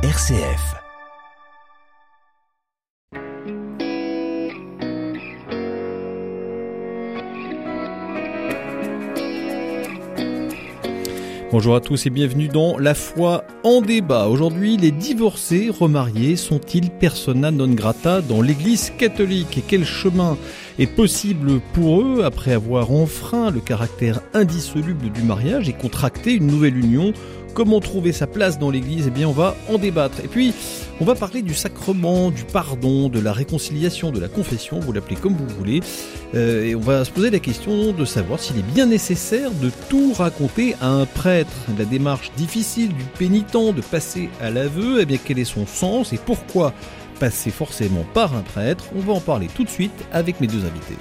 RCF. 0.00 0.76
Bonjour 11.50 11.74
à 11.74 11.80
tous 11.80 12.06
et 12.06 12.10
bienvenue 12.10 12.46
dans 12.46 12.78
La 12.78 12.94
foi 12.94 13.42
en 13.64 13.80
débat. 13.80 14.28
Aujourd'hui, 14.28 14.76
les 14.76 14.92
divorcés 14.92 15.68
remariés 15.68 16.36
sont-ils 16.36 16.90
persona 16.90 17.50
non 17.50 17.66
grata 17.66 18.20
dans 18.20 18.40
l'église 18.40 18.92
catholique? 18.96 19.58
Et 19.58 19.64
quel 19.66 19.84
chemin 19.84 20.38
est 20.78 20.86
possible 20.86 21.58
pour 21.72 22.02
eux 22.02 22.22
après 22.22 22.52
avoir 22.52 22.92
enfreint 22.92 23.50
le 23.50 23.58
caractère 23.58 24.20
indissoluble 24.32 25.10
du 25.10 25.22
mariage 25.22 25.68
et 25.68 25.72
contracté 25.72 26.34
une 26.34 26.46
nouvelle 26.46 26.76
union 26.76 27.12
Comment 27.54 27.80
trouver 27.80 28.12
sa 28.12 28.26
place 28.26 28.58
dans 28.58 28.70
l'église 28.70 29.06
Eh 29.08 29.10
bien, 29.10 29.28
on 29.28 29.32
va 29.32 29.56
en 29.68 29.78
débattre. 29.78 30.20
Et 30.22 30.28
puis, 30.28 30.54
on 31.00 31.04
va 31.04 31.14
parler 31.14 31.42
du 31.42 31.54
sacrement, 31.54 32.30
du 32.30 32.44
pardon, 32.44 33.08
de 33.08 33.20
la 33.20 33.32
réconciliation, 33.32 34.10
de 34.10 34.20
la 34.20 34.28
confession, 34.28 34.80
vous 34.80 34.92
l'appelez 34.92 35.16
comme 35.16 35.34
vous 35.34 35.48
voulez. 35.56 35.80
Euh, 36.34 36.64
et 36.64 36.74
on 36.74 36.80
va 36.80 37.04
se 37.04 37.10
poser 37.10 37.30
la 37.30 37.38
question 37.38 37.92
de 37.92 38.04
savoir 38.04 38.38
s'il 38.40 38.58
est 38.58 38.72
bien 38.74 38.86
nécessaire 38.86 39.50
de 39.50 39.70
tout 39.88 40.12
raconter 40.12 40.74
à 40.80 40.88
un 40.88 41.06
prêtre. 41.06 41.52
La 41.78 41.84
démarche 41.84 42.30
difficile 42.36 42.88
du 42.88 43.04
pénitent 43.18 43.48
de 43.48 43.80
passer 43.80 44.28
à 44.40 44.50
l'aveu, 44.50 45.00
eh 45.00 45.06
bien, 45.06 45.18
quel 45.22 45.38
est 45.38 45.44
son 45.44 45.66
sens 45.66 46.12
et 46.12 46.18
pourquoi 46.18 46.72
passer 47.18 47.50
forcément 47.50 48.04
par 48.14 48.36
un 48.36 48.42
prêtre? 48.42 48.84
On 48.96 49.00
va 49.00 49.14
en 49.14 49.20
parler 49.20 49.48
tout 49.54 49.64
de 49.64 49.70
suite 49.70 50.04
avec 50.12 50.40
mes 50.40 50.46
deux 50.46 50.64
invités. 50.64 50.96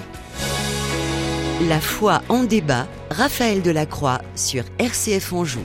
La 1.67 1.81
foi 1.81 2.21
en 2.29 2.43
débat, 2.43 2.87
Raphaël 3.09 3.61
Delacroix 3.61 4.21
sur 4.35 4.63
RCF 4.79 5.33
Anjou. 5.33 5.61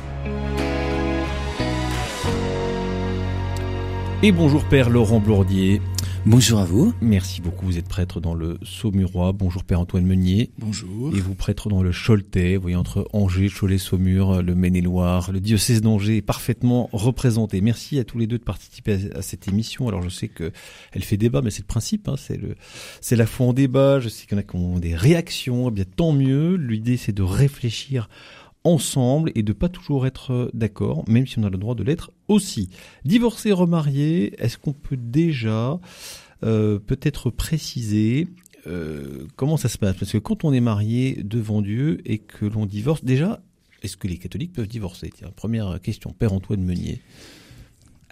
Et 4.24 4.30
bonjour 4.30 4.62
Père 4.62 4.88
Laurent 4.88 5.18
Blourdier. 5.18 5.82
Bonjour 6.26 6.60
à 6.60 6.64
vous. 6.64 6.94
Merci 7.00 7.40
beaucoup, 7.40 7.66
vous 7.66 7.76
êtes 7.76 7.88
prêtre 7.88 8.20
dans 8.20 8.34
le 8.34 8.56
Saumurois. 8.62 9.32
Bonjour 9.32 9.64
Père 9.64 9.80
Antoine 9.80 10.06
Meunier. 10.06 10.52
Bonjour. 10.58 11.12
Et 11.12 11.18
vous 11.18 11.34
prêtre 11.34 11.68
dans 11.68 11.82
le 11.82 11.90
Choletais, 11.90 12.54
vous 12.54 12.62
voyez 12.62 12.76
entre 12.76 13.08
Angers, 13.12 13.48
Cholet, 13.48 13.78
Saumur, 13.78 14.40
le 14.40 14.54
Maine-et-Loire, 14.54 15.32
le 15.32 15.40
diocèse 15.40 15.80
d'Angers 15.80 16.18
est 16.18 16.22
parfaitement 16.22 16.88
représenté. 16.92 17.60
Merci 17.60 17.98
à 17.98 18.04
tous 18.04 18.16
les 18.16 18.28
deux 18.28 18.38
de 18.38 18.44
participer 18.44 19.10
à, 19.12 19.22
cette 19.22 19.48
émission. 19.48 19.88
Alors 19.88 20.02
je 20.02 20.08
sais 20.08 20.28
que 20.28 20.52
elle 20.92 21.02
fait 21.02 21.16
débat, 21.16 21.42
mais 21.42 21.50
c'est 21.50 21.62
le 21.62 21.66
principe, 21.66 22.08
hein, 22.08 22.14
c'est 22.16 22.36
le, 22.36 22.54
c'est 23.00 23.16
la 23.16 23.26
foi 23.26 23.46
en 23.46 23.52
débat. 23.52 23.98
Je 23.98 24.08
sais 24.08 24.26
qu'il 24.26 24.36
y 24.36 24.40
en 24.40 24.40
a 24.40 24.44
qui 24.44 24.54
ont 24.54 24.78
des 24.78 24.94
réactions, 24.94 25.70
eh 25.70 25.72
bien 25.72 25.84
tant 25.96 26.12
mieux. 26.12 26.54
L'idée 26.54 26.96
c'est 26.96 27.10
de 27.10 27.24
réfléchir 27.24 28.08
ensemble 28.64 29.32
et 29.34 29.42
de 29.42 29.52
pas 29.52 29.68
toujours 29.68 30.06
être 30.06 30.32
euh, 30.32 30.50
d'accord, 30.54 31.04
même 31.08 31.26
si 31.26 31.38
on 31.38 31.44
a 31.44 31.50
le 31.50 31.58
droit 31.58 31.74
de 31.74 31.82
l'être 31.82 32.12
aussi. 32.28 32.70
Divorcé, 33.04 33.52
remarié, 33.52 34.34
est-ce 34.42 34.58
qu'on 34.58 34.72
peut 34.72 34.96
déjà 34.96 35.80
euh, 36.44 36.78
peut-être 36.78 37.30
préciser 37.30 38.28
euh, 38.66 39.26
comment 39.36 39.56
ça 39.56 39.68
se 39.68 39.78
passe? 39.78 39.96
Parce 39.96 40.12
que 40.12 40.18
quand 40.18 40.44
on 40.44 40.52
est 40.52 40.60
marié 40.60 41.22
devant 41.22 41.62
Dieu 41.62 42.00
et 42.04 42.18
que 42.18 42.46
l'on 42.46 42.66
divorce, 42.66 43.04
déjà, 43.04 43.42
est-ce 43.82 43.96
que 43.96 44.06
les 44.06 44.18
catholiques 44.18 44.52
peuvent 44.52 44.68
divorcer? 44.68 45.10
Tiens, 45.14 45.32
première 45.34 45.80
question, 45.80 46.14
Père 46.16 46.32
Antoine 46.32 46.62
Meunier. 46.62 47.00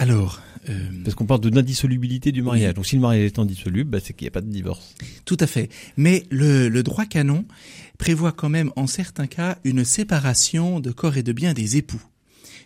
Alors, 0.01 0.41
euh, 0.71 0.89
parce 1.05 1.15
qu'on 1.15 1.27
parle 1.27 1.43
de 1.43 1.51
l'indissolubilité 1.51 2.33
du 2.33 2.41
mariage. 2.41 2.73
Donc 2.73 2.87
si 2.87 2.97
le 2.97 3.03
mariage 3.03 3.27
est 3.27 3.39
indissoluble, 3.39 3.91
bah, 3.91 3.99
c'est 4.03 4.15
qu'il 4.15 4.25
n'y 4.25 4.29
a 4.29 4.33
pas 4.33 4.41
de 4.41 4.51
divorce. 4.51 4.95
Tout 5.27 5.37
à 5.39 5.47
fait. 5.47 5.69
Mais 5.99 6.25
le, 6.31 6.71
le, 6.71 6.83
droit 6.83 7.05
canon 7.05 7.45
prévoit 7.99 8.33
quand 8.33 8.49
même, 8.49 8.73
en 8.77 8.87
certains 8.87 9.27
cas, 9.27 9.59
une 9.63 9.85
séparation 9.85 10.81
de 10.81 10.91
corps 10.91 11.19
et 11.19 11.23
de 11.23 11.33
biens 11.33 11.53
des 11.53 11.77
époux. 11.77 12.03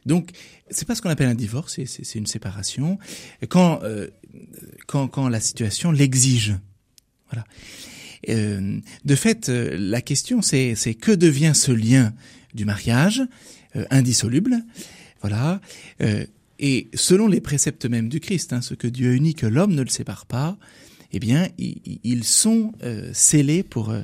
Donc, 0.07 0.31
c'est 0.71 0.87
pas 0.87 0.95
ce 0.95 1.03
qu'on 1.03 1.11
appelle 1.11 1.27
un 1.27 1.35
divorce, 1.35 1.81
c'est 1.85 2.15
une 2.15 2.27
séparation 2.27 3.01
quand, 3.49 3.81
euh, 3.83 4.07
quand 4.87 5.09
quand 5.09 5.29
la 5.29 5.41
situation 5.41 5.91
l'exige. 5.91 6.55
Voilà. 7.33 7.45
Euh, 8.29 8.79
de 9.05 9.15
fait, 9.17 9.49
euh, 9.49 9.77
la 9.77 10.01
question 10.01 10.41
c'est 10.41 10.77
c'est 10.77 10.95
que 10.95 11.11
devient 11.11 11.53
ce 11.55 11.73
lien 11.73 12.15
du 12.55 12.65
mariage 12.65 13.23
euh, 13.75 13.85
indissoluble? 13.91 14.63
Voilà. 15.21 15.61
Euh, 16.03 16.27
et 16.59 16.89
selon 16.95 17.27
les 17.27 17.41
préceptes 17.41 17.87
même 17.87 18.09
du 18.09 18.21
Christ, 18.21 18.53
hein, 18.53 18.61
ce 18.61 18.75
que 18.75 18.87
Dieu 18.87 19.11
a 19.11 19.15
uni, 19.15 19.35
que 19.35 19.47
l'homme 19.47 19.75
ne 19.75 19.83
le 19.83 19.89
sépare 19.89 20.27
pas, 20.27 20.57
eh 21.13 21.19
bien, 21.19 21.49
ils, 21.59 22.25
sont 22.25 22.73
euh, 22.83 23.11
scellés 23.13 23.63
pour 23.63 23.91
euh, 23.91 24.03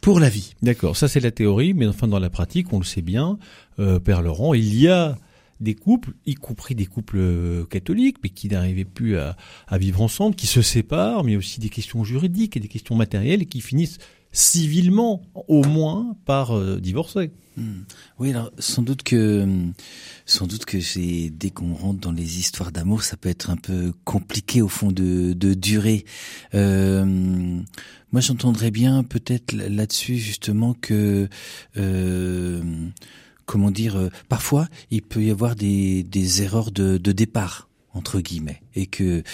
pour 0.00 0.18
la 0.20 0.28
vie. 0.28 0.54
D'accord, 0.62 0.96
ça 0.96 1.08
c'est 1.08 1.20
la 1.20 1.30
théorie, 1.30 1.74
mais 1.74 1.86
enfin 1.86 2.08
dans 2.08 2.18
la 2.18 2.30
pratique, 2.30 2.72
on 2.72 2.78
le 2.78 2.84
sait 2.84 3.02
bien, 3.02 3.38
euh, 3.78 3.98
Père 4.00 4.22
Laurent, 4.22 4.54
il 4.54 4.74
y 4.74 4.88
a 4.88 5.16
des 5.60 5.74
couples, 5.74 6.12
y 6.24 6.34
compris 6.34 6.74
des 6.76 6.86
couples 6.86 7.66
catholiques, 7.68 8.18
mais 8.22 8.28
qui 8.28 8.48
n'arrivaient 8.48 8.84
plus 8.84 9.16
à, 9.16 9.36
à, 9.66 9.78
vivre 9.78 10.00
ensemble, 10.00 10.36
qui 10.36 10.46
se 10.46 10.62
séparent, 10.62 11.24
mais 11.24 11.34
aussi 11.34 11.58
des 11.58 11.68
questions 11.68 12.04
juridiques 12.04 12.56
et 12.56 12.60
des 12.60 12.68
questions 12.68 12.94
matérielles, 12.94 13.42
et 13.42 13.46
qui 13.46 13.60
finissent 13.60 13.98
civilement, 14.32 15.22
au 15.48 15.64
moins, 15.64 16.16
par 16.24 16.56
euh, 16.56 16.80
divorcer. 16.80 17.30
Hmm. 17.58 17.82
Oui, 18.20 18.30
alors 18.30 18.52
sans 18.60 18.82
doute 18.82 19.02
que 19.02 19.44
sans 20.26 20.46
doute 20.46 20.64
que 20.64 20.80
c'est 20.80 21.30
dès 21.30 21.50
qu'on 21.50 21.74
rentre 21.74 21.98
dans 21.98 22.12
les 22.12 22.38
histoires 22.38 22.70
d'amour, 22.70 23.02
ça 23.02 23.16
peut 23.16 23.28
être 23.28 23.50
un 23.50 23.56
peu 23.56 23.92
compliqué 24.04 24.62
au 24.62 24.68
fond 24.68 24.92
de, 24.92 25.32
de 25.32 25.54
durer. 25.54 26.04
Euh, 26.54 27.04
moi, 28.12 28.20
j'entendrais 28.20 28.70
bien 28.70 29.02
peut-être 29.02 29.52
là-dessus 29.54 30.18
justement 30.18 30.74
que 30.74 31.28
euh, 31.76 32.62
comment 33.44 33.72
dire, 33.72 33.96
euh, 33.96 34.08
parfois 34.28 34.68
il 34.92 35.02
peut 35.02 35.24
y 35.24 35.30
avoir 35.30 35.56
des, 35.56 36.04
des 36.04 36.42
erreurs 36.42 36.70
de, 36.70 36.96
de 36.96 37.12
départ 37.12 37.68
entre 37.92 38.20
guillemets 38.20 38.62
et 38.76 38.86
que 38.86 39.24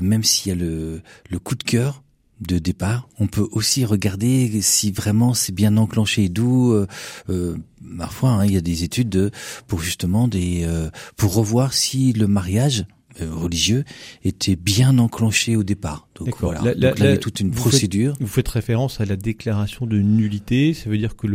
même 0.00 0.24
s'il 0.24 0.48
y 0.48 0.52
a 0.52 0.58
le, 0.58 1.02
le 1.28 1.38
coup 1.38 1.56
de 1.56 1.64
cœur 1.64 2.02
de 2.40 2.58
départ, 2.58 3.08
on 3.18 3.26
peut 3.26 3.48
aussi 3.52 3.84
regarder 3.84 4.60
si 4.60 4.92
vraiment 4.92 5.32
c'est 5.34 5.54
bien 5.54 5.76
enclenché. 5.76 6.28
D'où 6.28 6.72
euh, 6.72 6.86
euh, 7.30 7.56
parfois 7.98 8.30
hein, 8.30 8.44
il 8.44 8.52
y 8.52 8.56
a 8.56 8.60
des 8.60 8.84
études 8.84 9.08
de, 9.08 9.30
pour 9.66 9.80
justement 9.80 10.28
des 10.28 10.62
euh, 10.64 10.90
pour 11.16 11.34
revoir 11.34 11.72
si 11.72 12.12
le 12.12 12.26
mariage 12.26 12.84
euh, 13.22 13.32
religieux 13.32 13.84
était 14.24 14.56
bien 14.56 14.98
enclenché 14.98 15.56
au 15.56 15.62
départ. 15.62 16.08
Donc 16.16 16.36
voilà. 16.40 16.60
La, 16.60 16.74
la, 16.74 16.90
Donc 16.90 16.98
là, 16.98 17.06
il 17.06 17.10
y 17.12 17.14
a 17.14 17.18
toute 17.18 17.40
une 17.40 17.50
vous 17.50 17.62
procédure. 17.62 18.12
Faites, 18.12 18.22
vous 18.22 18.28
faites 18.28 18.48
référence 18.48 19.00
à 19.00 19.06
la 19.06 19.16
déclaration 19.16 19.86
de 19.86 19.98
nullité. 19.98 20.74
Ça 20.74 20.90
veut 20.90 20.98
dire 20.98 21.16
que 21.16 21.26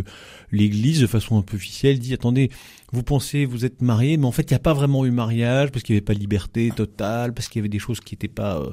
l'Église, 0.51 1.01
de 1.01 1.07
façon 1.07 1.39
un 1.39 1.41
peu 1.41 1.57
officielle, 1.57 1.97
dit 1.97 2.13
attendez, 2.13 2.51
vous 2.91 3.01
pensez 3.01 3.45
vous 3.45 3.65
êtes 3.65 3.81
marié, 3.81 4.17
mais 4.17 4.25
en 4.25 4.31
fait 4.31 4.43
il 4.43 4.53
n'y 4.53 4.57
a 4.57 4.59
pas 4.59 4.73
vraiment 4.73 5.05
eu 5.05 5.11
mariage 5.11 5.71
parce 5.71 5.81
qu'il 5.81 5.95
n'y 5.95 5.97
avait 5.97 6.05
pas 6.05 6.13
de 6.13 6.19
liberté 6.19 6.71
totale, 6.75 7.33
parce 7.33 7.47
qu'il 7.47 7.59
y 7.59 7.61
avait 7.61 7.69
des 7.69 7.79
choses 7.79 7.99
qui 7.99 8.13
n'étaient 8.13 8.27
pas 8.27 8.59
euh, 8.59 8.71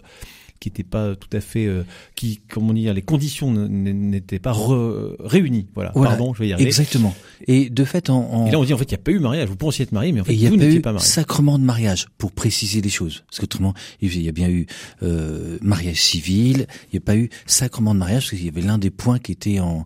qui 0.61 0.69
n'étaient 0.69 0.83
pas 0.83 1.15
tout 1.15 1.35
à 1.37 1.41
fait, 1.41 1.67
euh, 1.67 1.85
qui, 2.15 2.41
comment 2.49 2.73
dire, 2.73 2.95
les 2.95 3.03
conditions 3.03 3.53
n'étaient 3.53 4.39
pas 4.39 4.53
re, 4.53 5.17
réunies. 5.21 5.67
Voilà. 5.75 5.93
voilà. 5.95 6.11
Pardon, 6.11 6.35
je 6.35 6.41
vais 6.41 6.49
y 6.49 6.53
arriver. 6.53 6.69
Exactement. 6.69 7.15
Et 7.47 7.71
de 7.71 7.85
fait, 7.85 8.11
en, 8.11 8.19
en... 8.19 8.47
et 8.47 8.51
là 8.51 8.59
on 8.59 8.65
dit 8.65 8.75
en 8.75 8.79
fait 8.79 8.85
il 8.85 8.95
n'y 8.95 9.01
a 9.01 9.03
pas 9.03 9.13
eu 9.13 9.19
mariage. 9.19 9.49
Vous 9.49 9.57
pensiez 9.57 9.85
être 9.85 9.93
marié, 9.93 10.13
mais 10.13 10.21
en 10.21 10.25
fait 10.25 10.35
vous 10.35 10.57
n'étiez 10.57 10.81
pas 10.81 10.93
marié. 10.93 11.07
Sacrement 11.07 11.59
de 11.59 11.65
mariage 11.65 12.07
pour 12.19 12.33
préciser 12.33 12.81
les 12.81 12.89
choses. 12.89 13.25
Parce 13.29 13.41
qu'autrement, 13.41 13.75
il 14.01 14.23
y 14.23 14.29
a 14.29 14.33
bien 14.33 14.49
eu 14.49 14.67
euh, 15.03 15.59
mariage 15.63 16.03
civil. 16.03 16.67
Il 16.93 16.97
n'y 16.97 16.99
a 16.99 17.05
pas 17.05 17.17
eu 17.17 17.31
sacrement 17.47 17.95
de 17.95 18.01
mariage 18.01 18.25
parce 18.25 18.37
qu'il 18.37 18.45
y 18.45 18.49
avait 18.49 18.63
l'un 18.63 18.79
des 18.79 18.91
points 18.91 19.19
qui 19.19 19.33
était 19.33 19.61
en, 19.61 19.85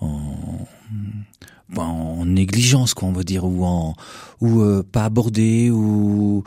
en 0.00 0.66
en 1.76 2.24
négligence 2.26 2.94
quoi 2.94 3.08
on 3.08 3.12
va 3.12 3.22
dire 3.22 3.44
ou 3.44 3.64
en 3.64 3.94
ou 4.40 4.60
euh, 4.60 4.82
pas 4.82 5.04
abordé 5.04 5.70
ou 5.70 6.42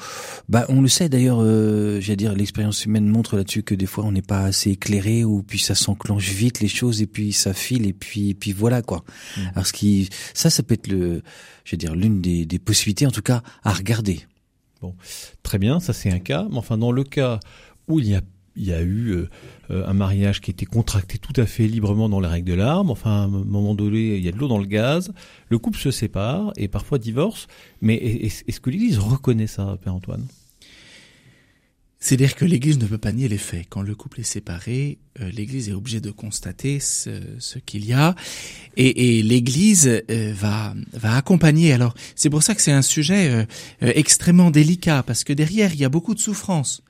bah 0.49 0.65
on 0.69 0.81
le 0.81 0.87
sait 0.87 1.09
d'ailleurs 1.09 1.39
euh, 1.41 1.99
j'allais 2.01 2.17
dire 2.17 2.33
l'expérience 2.33 2.85
humaine 2.85 3.07
montre 3.07 3.37
là-dessus 3.37 3.63
que 3.63 3.75
des 3.75 3.85
fois 3.85 4.03
on 4.03 4.11
n'est 4.11 4.21
pas 4.21 4.41
assez 4.41 4.71
éclairé 4.71 5.23
ou 5.23 5.43
puis 5.43 5.59
ça 5.59 5.75
s'enclenche 5.75 6.29
vite 6.29 6.59
les 6.59 6.67
choses 6.67 7.01
et 7.01 7.07
puis 7.07 7.33
ça 7.33 7.53
file 7.53 7.87
et 7.87 7.93
puis 7.93 8.31
et 8.31 8.33
puis 8.33 8.51
voilà 8.51 8.81
quoi 8.81 9.03
mmh. 9.37 9.41
alors 9.53 9.67
ce 9.67 9.73
qui 9.73 10.09
ça 10.33 10.49
ça 10.49 10.63
peut 10.63 10.73
être 10.73 10.87
le 10.87 11.21
veux 11.71 11.77
dire 11.77 11.95
l'une 11.95 12.21
des, 12.21 12.45
des 12.45 12.59
possibilités 12.59 13.07
en 13.07 13.11
tout 13.11 13.21
cas 13.21 13.41
à 13.63 13.71
regarder 13.71 14.21
bon 14.81 14.95
très 15.41 15.57
bien 15.57 15.79
ça 15.79 15.93
c'est 15.93 16.11
un 16.11 16.19
cas 16.19 16.47
mais 16.49 16.57
enfin 16.57 16.77
dans 16.77 16.91
le 16.91 17.03
cas 17.03 17.39
où 17.87 17.99
il 17.99 18.09
y 18.09 18.15
a 18.15 18.21
il 18.55 18.65
y 18.65 18.73
a 18.73 18.81
eu 18.81 19.11
euh, 19.71 19.87
un 19.87 19.93
mariage 19.93 20.41
qui 20.41 20.51
était 20.51 20.65
contracté 20.65 21.17
tout 21.17 21.33
à 21.41 21.45
fait 21.45 21.67
librement 21.67 22.09
dans 22.09 22.19
les 22.19 22.27
règles 22.27 22.51
de 22.51 22.55
l'art. 22.55 22.89
Enfin, 22.89 23.11
à 23.11 23.23
un 23.23 23.27
moment 23.27 23.75
donné, 23.75 24.17
il 24.17 24.23
y 24.23 24.27
a 24.27 24.31
de 24.31 24.37
l'eau 24.37 24.47
dans 24.47 24.59
le 24.59 24.65
gaz. 24.65 25.11
Le 25.49 25.57
couple 25.57 25.79
se 25.79 25.91
sépare 25.91 26.53
et 26.55 26.67
parfois 26.67 26.99
divorce. 26.99 27.47
Mais 27.81 27.95
est-ce 27.95 28.59
que 28.59 28.69
l'Église 28.69 28.99
reconnaît 28.99 29.47
ça, 29.47 29.77
Père 29.83 29.95
Antoine? 29.95 30.25
C'est-à-dire 32.03 32.35
que 32.35 32.43
l'Église 32.43 32.79
ne 32.79 32.85
peut 32.85 32.97
pas 32.97 33.13
nier 33.13 33.29
les 33.29 33.37
faits. 33.37 33.65
Quand 33.69 33.81
le 33.81 33.95
couple 33.95 34.19
est 34.19 34.23
séparé, 34.23 34.97
euh, 35.21 35.31
l'Église 35.31 35.69
est 35.69 35.71
obligée 35.71 36.01
de 36.01 36.11
constater 36.11 36.81
ce, 36.81 37.09
qu'il 37.65 37.85
y 37.85 37.93
a, 37.93 38.13
et, 38.75 39.23
l'Église 39.23 39.87
euh, 39.87 40.33
va 40.35 40.75
va 40.91 41.15
accompagner. 41.15 41.71
Alors, 41.71 41.93
c'est 42.15 42.29
pour 42.29 42.43
ça 42.43 42.55
que 42.55 42.61
c'est 42.61 42.73
un 42.73 42.81
sujet 42.81 43.29
euh, 43.29 43.45
extrêmement 43.79 44.51
délicat 44.51 45.01
parce 45.07 45.23
que 45.23 45.31
derrière 45.31 45.73
il 45.73 45.79
y 45.79 45.85
a 45.85 45.89
beaucoup 45.89 46.13
de 46.13 46.19
souffrance. 46.19 46.83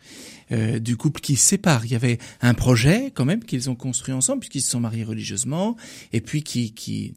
Euh, 0.51 0.77
du 0.79 0.97
couple 0.97 1.21
qui 1.21 1.35
se 1.37 1.45
sépare. 1.47 1.85
Il 1.85 1.91
y 1.91 1.95
avait 1.95 2.17
un 2.41 2.53
projet 2.53 3.11
quand 3.15 3.23
même 3.23 3.43
qu'ils 3.45 3.69
ont 3.69 3.75
construit 3.75 4.13
ensemble 4.13 4.41
puisqu'ils 4.41 4.61
se 4.61 4.71
sont 4.71 4.81
mariés 4.81 5.05
religieusement 5.05 5.77
et 6.11 6.19
puis 6.19 6.43
qui 6.43 6.73
qui 6.73 7.13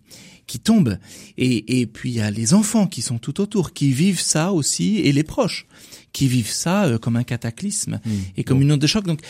qui 0.46 0.60
tombe 0.60 0.96
et 1.36 1.80
et 1.80 1.86
puis 1.86 2.10
il 2.10 2.14
y 2.16 2.20
a 2.20 2.30
les 2.30 2.54
enfants 2.54 2.86
qui 2.86 3.02
sont 3.02 3.18
tout 3.18 3.40
autour 3.40 3.72
qui 3.72 3.92
vivent 3.92 4.20
ça 4.20 4.52
aussi 4.52 4.98
et 5.00 5.12
les 5.12 5.24
proches 5.24 5.66
qui 6.12 6.28
vivent 6.28 6.50
ça 6.52 6.84
euh, 6.84 6.98
comme 6.98 7.16
un 7.16 7.24
cataclysme 7.24 8.00
Mm. 8.04 8.10
et 8.36 8.44
comme 8.44 8.58
Bon. 8.58 8.64
une 8.64 8.72
onde 8.72 8.80
de 8.80 8.86
choc. 8.86 9.04
Donc, 9.04 9.20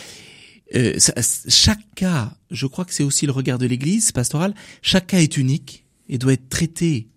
euh, 0.74 0.98
ça- 0.98 1.14
chaque 1.48 1.94
cas, 1.94 2.36
je 2.50 2.66
crois 2.66 2.84
que 2.84 2.92
c'est 2.92 3.02
aussi 3.04 3.24
le 3.24 3.32
regard 3.32 3.58
de 3.58 3.66
l'Église 3.66 4.12
pastorale, 4.12 4.54
chaque 4.82 5.06
cas 5.06 5.20
est 5.20 5.36
unique 5.38 5.86
et 6.10 6.18
doit 6.18 6.34
être 6.34 6.48
traité 6.50 7.08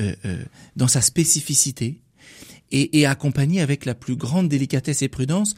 euh, 0.00 0.14
euh, 0.24 0.42
dans 0.74 0.88
sa 0.88 1.02
spécificité 1.02 2.00
et, 2.74 2.98
et 3.00 3.06
accompagné 3.06 3.60
avec 3.60 3.84
la 3.86 3.94
plus 3.94 4.16
grande 4.16 4.48
délicatesse 4.48 5.00
et 5.02 5.08
prudence. 5.08 5.54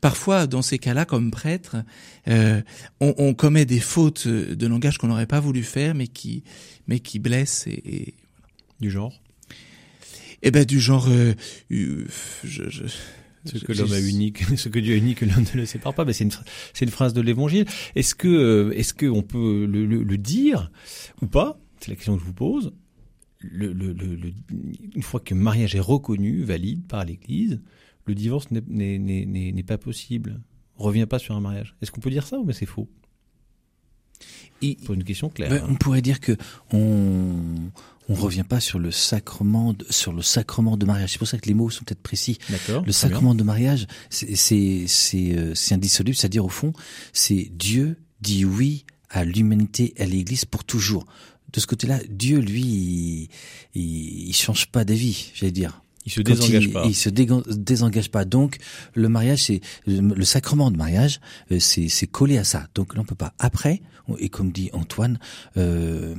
Parfois, 0.00 0.46
dans 0.46 0.62
ces 0.62 0.78
cas-là, 0.78 1.04
comme 1.04 1.30
prêtre, 1.30 1.76
euh, 2.28 2.60
on, 3.00 3.14
on 3.18 3.34
commet 3.34 3.64
des 3.64 3.80
fautes 3.80 4.28
de 4.28 4.66
langage 4.66 4.98
qu'on 4.98 5.08
n'aurait 5.08 5.26
pas 5.26 5.40
voulu 5.40 5.62
faire, 5.64 5.94
mais 5.94 6.06
qui, 6.06 6.44
mais 6.86 7.00
qui 7.00 7.18
blessent 7.18 7.66
et, 7.66 7.82
et, 7.86 8.14
Du 8.80 8.90
genre? 8.90 9.12
Et 10.42 10.50
ben 10.52 10.64
du 10.64 10.78
genre, 10.78 11.08
euh, 11.08 11.34
euh, 11.72 12.06
je, 12.44 12.68
je, 12.70 12.84
Ce 13.44 13.58
que 13.58 13.72
l'homme 13.72 13.92
a 13.92 13.98
unique, 14.00 14.44
ce 14.56 14.68
que 14.68 14.78
Dieu 14.78 14.94
a 14.94 14.96
unique, 14.96 15.22
l'homme 15.22 15.44
ne 15.54 15.60
le 15.60 15.66
sépare 15.66 15.94
pas. 15.94 16.04
Ben, 16.04 16.12
c'est 16.12 16.24
une, 16.24 16.30
c'est 16.74 16.84
une 16.84 16.90
phrase 16.92 17.12
de 17.12 17.20
l'Évangile. 17.20 17.64
Est-ce 17.96 18.14
que, 18.14 18.72
est-ce 18.76 18.94
que 18.94 19.06
on 19.06 19.22
peut 19.22 19.66
le, 19.66 19.84
le- 19.86 20.04
le 20.04 20.18
dire 20.18 20.70
ou 21.22 21.26
pas? 21.26 21.58
C'est 21.80 21.88
la 21.90 21.96
question 21.96 22.14
que 22.14 22.20
je 22.20 22.26
vous 22.26 22.32
pose. 22.34 22.72
Le, 23.40 23.72
le, 23.72 23.92
le, 23.92 24.16
le- 24.16 24.32
une 24.94 25.02
fois 25.02 25.20
que 25.20 25.32
le 25.34 25.40
mariage 25.40 25.74
est 25.76 25.80
reconnu, 25.80 26.42
valide 26.42 26.86
par 26.88 27.04
l'Église, 27.04 27.60
le 28.06 28.14
divorce 28.14 28.48
n'est- 28.50 29.62
pas 29.62 29.78
possible. 29.78 30.40
Revient 30.76 31.06
pas 31.06 31.18
sur 31.18 31.34
un 31.36 31.40
mariage. 31.40 31.76
Est-ce 31.82 31.90
qu'on 31.92 32.00
peut 32.00 32.10
dire 32.10 32.26
ça 32.26 32.38
ou 32.38 32.44
mais 32.44 32.52
c'est 32.52 32.66
faux? 32.66 32.88
Pour 34.84 34.94
une 34.94 35.04
question 35.04 35.28
claire. 35.28 35.50
Ben, 35.50 35.62
hein. 35.62 35.66
on 35.70 35.74
pourrait 35.76 36.02
dire 36.02 36.18
que 36.20 36.36
on 36.72 37.36
on 38.08 38.14
revient 38.14 38.42
pas 38.48 38.58
sur 38.58 38.78
le 38.80 38.90
sacrement 38.90 39.72
de, 39.74 39.84
sur 39.90 40.12
le 40.12 40.22
sacrement 40.22 40.76
de 40.76 40.84
mariage. 40.86 41.12
C'est 41.12 41.18
pour 41.18 41.28
ça 41.28 41.38
que 41.38 41.46
les 41.46 41.54
mots 41.54 41.70
sont 41.70 41.84
peut-être 41.84 42.02
précis. 42.02 42.38
D'accord. 42.50 42.80
Le 42.80 42.84
bien. 42.86 42.92
sacrement 42.92 43.34
de 43.36 43.44
mariage, 43.44 43.86
c'est 44.10 44.34
c'est 44.34 44.86
c'est 44.88 45.36
euh, 45.38 45.54
c'est 45.54 45.74
indissoluble, 45.74 46.16
c'est-à-dire 46.16 46.44
au 46.44 46.48
fond, 46.48 46.72
c'est 47.12 47.52
Dieu 47.52 47.98
dit 48.20 48.44
oui 48.44 48.84
à 49.10 49.24
l'humanité, 49.24 49.94
à 49.98 50.06
l'Église 50.06 50.44
pour 50.44 50.64
toujours. 50.64 51.06
De 51.52 51.60
ce 51.60 51.66
côté-là, 51.66 51.98
Dieu, 52.08 52.38
lui, 52.38 53.30
il, 53.74 54.28
il, 54.28 54.34
change 54.34 54.66
pas 54.66 54.84
d'avis, 54.84 55.32
j'allais 55.34 55.52
dire. 55.52 55.82
Il 56.04 56.12
se 56.12 56.20
désengage 56.20 56.64
il, 56.64 56.72
pas. 56.72 56.84
Il 56.86 56.94
se 56.94 57.08
désengage 57.08 58.10
pas. 58.10 58.24
Donc, 58.24 58.58
le 58.94 59.08
mariage, 59.08 59.44
c'est 59.44 59.60
le, 59.86 60.24
sacrement 60.24 60.70
de 60.70 60.76
mariage, 60.76 61.20
euh, 61.50 61.58
c'est 61.58 61.88
c'est 61.88 62.06
collé 62.06 62.38
à 62.38 62.44
ça. 62.44 62.68
Donc, 62.74 62.94
là, 62.94 63.00
on 63.00 63.04
peut 63.04 63.14
pas. 63.14 63.34
Après, 63.38 63.82
et 64.18 64.28
comme 64.28 64.52
dit 64.52 64.70
Antoine, 64.72 65.18
euh, 65.56 66.14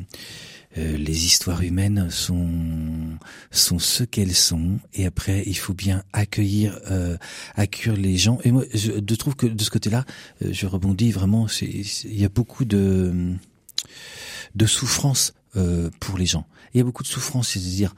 euh, 0.78 0.98
les 0.98 1.26
histoires 1.26 1.64
humaines 1.64 2.10
sont 2.12 2.48
sont 3.50 3.80
ce 3.80 4.04
qu'elles 4.04 4.36
sont. 4.36 4.80
Et 4.94 5.08
après, 5.08 5.44
il 5.48 5.58
faut 5.58 5.74
bien 5.74 6.04
accueillir 6.14 6.80
euh, 6.92 7.18
accueillir 7.56 8.00
les 8.00 8.18
gens. 8.18 8.38
Et 8.44 8.52
moi, 8.52 8.66
je, 8.74 8.92
je 8.92 9.16
trouve 9.16 9.36
que 9.36 9.48
de 9.48 9.64
ce 9.64 9.72
côté-là, 9.72 10.06
euh, 10.44 10.50
je 10.52 10.68
rebondis 10.68 11.12
vraiment. 11.12 11.48
Il 11.62 12.20
y 12.20 12.24
a 12.24 12.30
beaucoup 12.30 12.66
de 12.66 13.34
de 14.56 14.66
souffrance 14.66 15.34
euh, 15.56 15.90
pour 16.00 16.18
les 16.18 16.26
gens. 16.26 16.46
Il 16.74 16.78
y 16.78 16.82
a 16.82 16.84
beaucoup 16.84 17.04
de 17.04 17.08
souffrance, 17.08 17.50
c'est-à-dire 17.50 17.96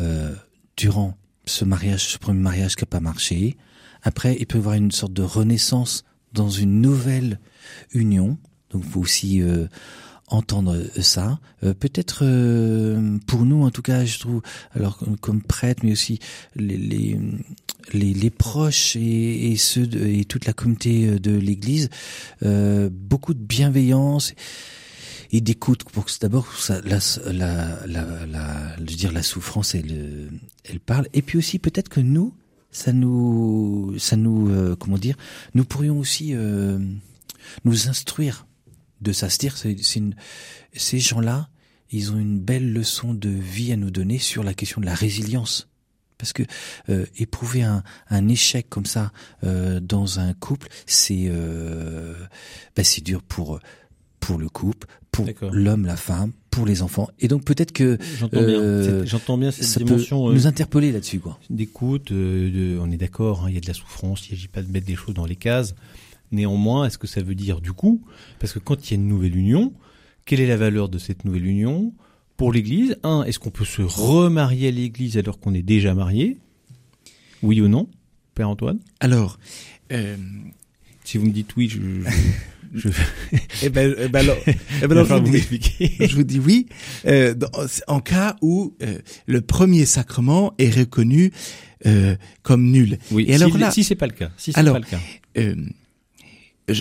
euh, 0.00 0.34
durant 0.76 1.16
ce 1.46 1.64
mariage, 1.64 2.04
ce 2.08 2.18
premier 2.18 2.40
mariage 2.40 2.76
qui 2.76 2.82
n'a 2.82 2.86
pas 2.86 3.00
marché. 3.00 3.56
Après, 4.02 4.36
il 4.38 4.46
peut 4.46 4.58
y 4.58 4.60
avoir 4.60 4.74
une 4.74 4.90
sorte 4.90 5.12
de 5.12 5.22
renaissance 5.22 6.04
dans 6.32 6.50
une 6.50 6.80
nouvelle 6.80 7.38
union. 7.92 8.38
Donc, 8.70 8.84
faut 8.84 9.00
aussi 9.00 9.42
euh, 9.42 9.66
entendre 10.28 10.74
euh, 10.76 11.02
ça. 11.02 11.40
Euh, 11.62 11.74
Peut-être 11.74 12.20
euh, 12.24 13.18
pour 13.26 13.44
nous, 13.44 13.62
en 13.64 13.70
tout 13.70 13.82
cas, 13.82 14.04
je 14.04 14.18
trouve, 14.18 14.40
alors 14.74 14.96
comme- 14.98 15.18
comme 15.18 15.42
prêtre, 15.42 15.82
mais 15.84 15.92
aussi 15.92 16.18
les 16.56 16.76
les, 16.78 17.18
les, 17.92 18.14
les 18.14 18.30
proches 18.30 18.96
et, 18.96 19.52
et 19.52 19.56
ceux 19.56 19.86
de- 19.86 20.06
et 20.06 20.24
toute 20.24 20.46
la 20.46 20.52
communauté 20.52 21.06
euh, 21.08 21.18
de 21.18 21.32
l'Église, 21.32 21.90
euh, 22.44 22.88
beaucoup 22.90 23.34
de 23.34 23.42
bienveillance 23.42 24.32
et 25.32 25.40
d'écoute 25.40 25.84
pour 25.84 26.04
que 26.04 26.12
d'abord 26.20 26.46
la, 26.68 27.00
la, 27.32 28.26
la, 28.26 28.76
je 28.76 28.80
veux 28.80 28.86
dire 28.86 29.12
la 29.12 29.22
souffrance 29.22 29.74
elle 29.74 29.90
euh, 29.90 30.28
elle 30.64 30.80
parle. 30.80 31.08
Et 31.14 31.22
puis 31.22 31.38
aussi 31.38 31.58
peut-être 31.58 31.88
que 31.88 32.00
nous 32.00 32.34
ça 32.70 32.92
nous 32.92 33.94
ça 33.98 34.16
nous 34.16 34.50
euh, 34.50 34.76
comment 34.76 34.98
dire 34.98 35.16
nous 35.54 35.64
pourrions 35.64 35.98
aussi 35.98 36.34
euh, 36.34 36.78
nous 37.64 37.88
instruire 37.88 38.46
de 39.00 39.12
ça. 39.12 39.30
C'est-à-dire 39.30 39.56
ces 40.74 40.98
gens-là 40.98 41.48
ils 41.90 42.12
ont 42.12 42.18
une 42.18 42.38
belle 42.40 42.72
leçon 42.72 43.14
de 43.14 43.28
vie 43.28 43.72
à 43.72 43.76
nous 43.76 43.90
donner 43.90 44.18
sur 44.18 44.42
la 44.44 44.54
question 44.54 44.80
de 44.80 44.86
la 44.86 44.94
résilience. 44.94 45.68
Parce 46.18 46.32
que 46.32 46.44
euh, 46.88 47.04
éprouver 47.16 47.64
un, 47.64 47.82
un 48.08 48.28
échec 48.28 48.68
comme 48.68 48.86
ça 48.86 49.12
euh, 49.42 49.80
dans 49.80 50.20
un 50.20 50.34
couple 50.34 50.68
c'est 50.86 51.24
euh, 51.26 52.14
bah, 52.76 52.84
c'est 52.84 53.00
dur 53.00 53.22
pour 53.22 53.58
pour 54.22 54.38
le 54.38 54.48
couple 54.48 54.86
pour 55.10 55.26
l'homme 55.52 55.84
la 55.84 55.96
femme 55.96 56.32
pour 56.50 56.64
les 56.64 56.80
enfants 56.82 57.08
et 57.20 57.28
donc 57.28 57.44
peut-être 57.44 57.72
que 57.72 57.98
J'entends 58.18 58.42
bien. 58.42 58.60
euh, 58.60 59.04
J'entends 59.04 59.36
bien 59.36 59.50
cette 59.50 59.64
ça 59.64 59.80
peut 59.80 59.84
dimension. 59.86 60.28
euh, 60.30 60.32
nous 60.34 60.46
interpeller 60.46 60.90
là-dessus 60.92 61.18
quoi 61.20 61.38
d'écoute, 61.50 62.12
euh, 62.12 62.78
on 62.80 62.90
est 62.90 62.96
d'accord, 62.96 63.42
hein, 63.44 63.46
il 63.48 63.54
y 63.54 63.58
a 63.58 63.60
de 63.60 63.66
la 63.66 63.74
souffrance, 63.74 64.26
il 64.28 64.32
ne 64.32 64.36
s'agit 64.36 64.48
pas 64.48 64.62
de 64.62 64.70
mettre 64.72 64.86
des 64.86 64.94
choses 64.96 65.14
dans 65.14 65.26
les 65.26 65.36
cases. 65.36 65.74
Néanmoins, 66.30 66.86
est-ce 66.86 66.96
que 66.96 67.06
ça 67.06 67.20
veut 67.22 67.34
dire 67.34 67.60
du 67.60 67.72
coup, 67.72 68.00
parce 68.38 68.52
que 68.54 68.58
quand 68.58 68.86
il 68.88 68.90
y 68.90 68.94
a 68.94 68.96
une 69.02 69.08
nouvelle 69.08 69.36
union, 69.36 69.74
quelle 70.24 70.40
est 70.40 70.46
la 70.46 70.56
valeur 70.56 70.88
de 70.88 70.96
cette 70.98 71.24
nouvelle 71.26 71.44
union 71.46 71.92
pour 72.38 72.52
l'Église? 72.52 72.96
Un, 73.02 73.24
est-ce 73.24 73.38
qu'on 73.38 73.50
peut 73.50 73.66
se 73.66 73.82
remarier 73.82 74.68
à 74.68 74.70
l'Église 74.70 75.18
alors 75.18 75.38
qu'on 75.40 75.52
est 75.52 75.62
déjà 75.62 75.94
marié? 75.94 76.38
Oui 77.42 77.60
ou 77.60 77.68
non, 77.68 77.86
Père 78.34 78.48
Antoine? 78.48 78.78
Alors, 79.00 79.38
euh, 79.92 80.16
Si 81.04 81.18
vous 81.18 81.26
me 81.26 81.32
dites 81.32 81.54
oui, 81.56 81.68
je, 81.68 81.80
je, 82.74 82.88
eh 83.62 83.68
ben, 83.68 83.94
eh 83.98 84.08
ben 84.08 84.20
alors, 84.20 84.36
eh 84.46 84.86
ben 84.86 84.92
alors, 84.92 85.06
je 85.06 85.14
vous 85.14 85.20
dis- 85.58 85.96
je 86.08 86.14
vous 86.16 86.22
dis 86.24 86.38
oui, 86.38 86.66
euh, 87.06 87.34
dans- 87.34 87.50
en 87.86 88.00
cas 88.00 88.36
où 88.42 88.74
euh, 88.82 88.98
le 89.26 89.40
premier 89.40 89.84
sacrement 89.86 90.54
est 90.58 90.74
reconnu 90.74 91.32
euh, 91.86 92.16
comme 92.42 92.70
nul. 92.70 92.98
Oui, 93.10 93.24
Et 93.28 93.34
alors 93.34 93.50
si, 93.52 93.58
là- 93.58 93.70
si 93.70 93.84
c'est 93.84 93.94
pas 93.96 94.06
le 94.06 94.12
cas, 94.14 94.30
si 94.36 94.52
c'est 94.52 94.62
pas 94.62 94.78
le 94.78 94.84
cas. 94.84 95.00
Euh, 95.38 95.54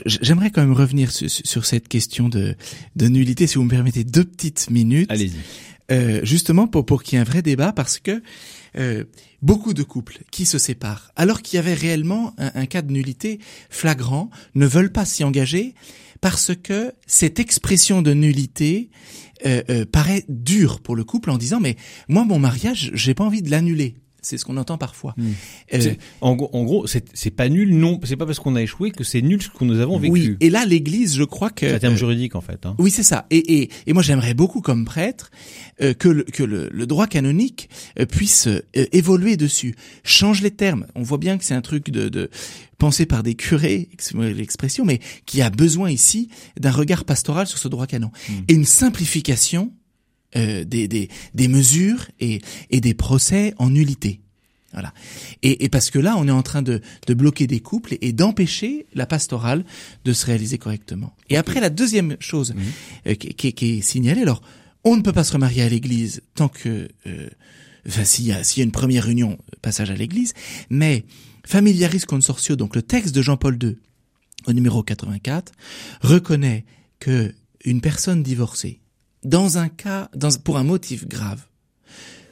J'aimerais 0.06 0.52
quand 0.52 0.62
même 0.62 0.74
revenir 0.74 1.12
sur, 1.12 1.30
sur 1.30 1.66
cette 1.66 1.88
question 1.88 2.30
de, 2.30 2.56
de 2.96 3.08
nullité, 3.08 3.48
si 3.48 3.56
vous 3.56 3.64
me 3.64 3.70
permettez 3.70 4.04
deux 4.04 4.24
petites 4.24 4.70
minutes. 4.70 5.10
Allez-y. 5.12 5.32
Euh, 5.92 6.22
justement 6.24 6.68
pour, 6.68 6.86
pour 6.86 7.04
qu'il 7.04 7.18
y 7.18 7.18
ait 7.18 7.22
un 7.22 7.26
vrai 7.26 7.42
débat, 7.42 7.74
parce 7.74 8.00
que 8.00 8.24
euh, 8.78 9.04
beaucoup 9.42 9.74
de 9.74 9.84
couples 9.84 10.20
qui 10.32 10.46
se 10.46 10.58
séparent, 10.58 11.12
alors 11.16 11.42
qu'il 11.42 11.58
y 11.58 11.60
avait 11.60 11.74
réellement 11.74 12.34
un, 12.38 12.66
cas 12.66 12.82
de 12.82 12.92
nullité 12.92 13.40
flagrant, 13.70 14.30
ne 14.56 14.66
veulent 14.66 14.92
pas 14.92 15.06
s'y 15.06 15.24
engager 15.24 15.76
parce 16.22 16.56
que 16.56 16.94
cette 17.08 17.40
expression 17.40 18.02
de 18.02 18.14
nullité 18.14 18.90
euh, 19.46 19.86
paraît 19.92 20.24
dure 20.30 20.80
pour 20.80 20.96
le 20.96 21.04
couple 21.04 21.32
en 21.32 21.38
disant 21.38 21.60
mais 21.60 21.76
moi 22.08 22.24
mon 22.26 22.38
mariage 22.38 22.92
j'ai 22.94 23.16
pas 23.16 23.24
envie 23.24 23.42
de 23.42 23.50
l'annuler. 23.50 23.96
C'est 24.22 24.38
ce 24.38 24.46
qu'on 24.46 24.58
entend 24.58 24.78
parfois. 24.78 25.16
Hmm. 25.18 25.32
Euh, 25.74 25.94
En 26.22 26.36
gros, 26.36 26.50
en 26.54 26.64
gros, 26.64 26.86
c'est 26.88 27.32
pas 27.32 27.50
nul, 27.50 27.76
non. 27.76 28.00
C'est 28.04 28.16
pas 28.16 28.26
parce 28.28 28.40
qu'on 28.40 28.56
a 28.56 28.62
échoué 28.62 28.92
que 28.92 29.04
c'est 29.04 29.22
nul 29.22 29.42
ce 29.42 29.50
que 29.50 29.64
nous 29.66 29.80
avons 29.80 29.98
vécu. 29.98 30.12
oui, 30.14 30.38
et 30.40 30.50
là 30.52 30.64
l'Église, 30.66 31.16
je 31.16 31.24
crois 31.24 31.50
que 31.50 31.68
C'est 31.68 31.74
un 31.76 31.80
terme 31.80 31.94
euh, 31.96 31.98
juridique 31.98 32.36
en 32.36 32.42
fait. 32.42 32.66
Hein. 32.66 32.76
Oui, 32.78 32.92
c'est 32.92 33.02
ça. 33.04 33.26
Et, 33.32 33.62
et, 33.62 33.70
et 33.88 33.94
moi, 33.94 34.04
j'aimerais 34.04 34.34
beaucoup, 34.36 34.62
comme 34.62 34.86
prêtre, 34.86 35.32
euh, 35.82 35.94
que, 35.96 36.08
le, 36.08 36.24
que 36.24 36.44
le, 36.44 36.70
le 36.72 36.86
droit 36.86 37.08
canonique 37.08 37.70
puisse 38.10 38.48
évoluer 38.74 39.38
dessus. 39.38 39.76
Change 40.04 40.42
les 40.42 40.52
termes. 40.52 40.86
On 40.96 41.02
voit 41.02 41.18
bien 41.18 41.38
que 41.38 41.44
c'est 41.44 41.56
un 41.56 41.62
truc 41.62 41.90
de, 41.90 42.08
de 42.10 42.30
pensé 42.78 43.06
par 43.06 43.24
des 43.24 43.36
curés, 43.36 43.90
l'expression, 44.16 44.86
mais 44.86 45.00
qui 45.26 45.42
a 45.42 45.50
besoin 45.50 45.90
ici 45.90 46.30
d'un 46.60 46.72
regard 46.72 47.06
pastoral 47.06 47.48
sur 47.48 47.58
ce 47.58 47.68
droit 47.68 47.88
canon 47.88 48.12
Mm. 48.30 48.34
et 48.50 48.54
une 48.54 48.66
simplification 48.66 49.72
euh, 50.36 50.64
des, 50.64 50.88
des, 50.88 51.10
des 51.34 51.48
mesures 51.48 52.08
et, 52.20 52.42
et 52.70 52.82
des 52.82 52.94
procès 52.94 53.54
en 53.58 53.70
nullité. 53.70 54.22
Voilà. 54.74 54.94
Et, 55.44 55.66
et 55.66 55.70
parce 55.70 55.90
que 55.90 56.00
là, 56.00 56.16
on 56.18 56.28
est 56.28 56.32
en 56.32 56.44
train 56.44 56.62
de, 56.62 56.80
de 57.08 57.14
bloquer 57.14 57.46
des 57.46 57.60
couples 57.60 57.98
et, 58.00 58.14
d'empêcher 58.14 58.86
la 58.94 59.06
pastorale 59.06 59.66
de 60.06 60.14
se 60.14 60.26
réaliser 60.26 60.58
correctement. 60.58 61.14
Et 61.30 61.36
après, 61.36 61.60
la 61.60 61.70
deuxième 61.70 62.16
chose 62.22 62.54
Mhm. 62.54 62.62
euh, 63.08 63.16
qui, 63.16 63.34
qui- 63.34 63.54
qui 63.54 63.66
est 63.78 63.82
signalée, 63.82 64.22
alors, 64.22 64.42
on 64.86 64.96
ne 64.96 65.02
peut 65.02 65.12
pas 65.12 65.26
se 65.26 65.34
remarier 65.34 65.62
à 65.64 65.70
l'église 65.70 66.22
tant 66.36 66.48
que, 66.48 66.88
euh, 67.06 67.30
enfin, 67.88 68.06
s'il 68.06 68.26
y 68.26 68.32
a, 68.32 68.44
s'il 68.46 68.60
y 68.60 68.62
a 68.62 68.66
une 68.66 68.72
première 68.72 69.10
union, 69.10 69.38
passage 69.62 69.90
à 69.92 69.96
l'église, 69.96 70.34
mais 70.70 71.04
Familiaris 71.46 72.02
Consortio, 72.08 72.56
donc 72.56 72.76
le 72.76 72.82
texte 72.82 73.14
de 73.14 73.22
Jean-Paul 73.22 73.60
II, 73.62 73.76
au 74.48 74.54
numéro 74.54 74.82
84, 74.84 75.52
reconnaît 76.02 76.66
que 77.00 77.34
une 77.66 77.82
personne 77.82 78.24
divorcée, 78.24 78.80
dans 79.24 79.58
un 79.58 79.70
cas, 79.70 80.10
dans, 80.16 80.32
pour 80.40 80.58
un 80.58 80.64
motif 80.64 81.08
grave, 81.08 81.46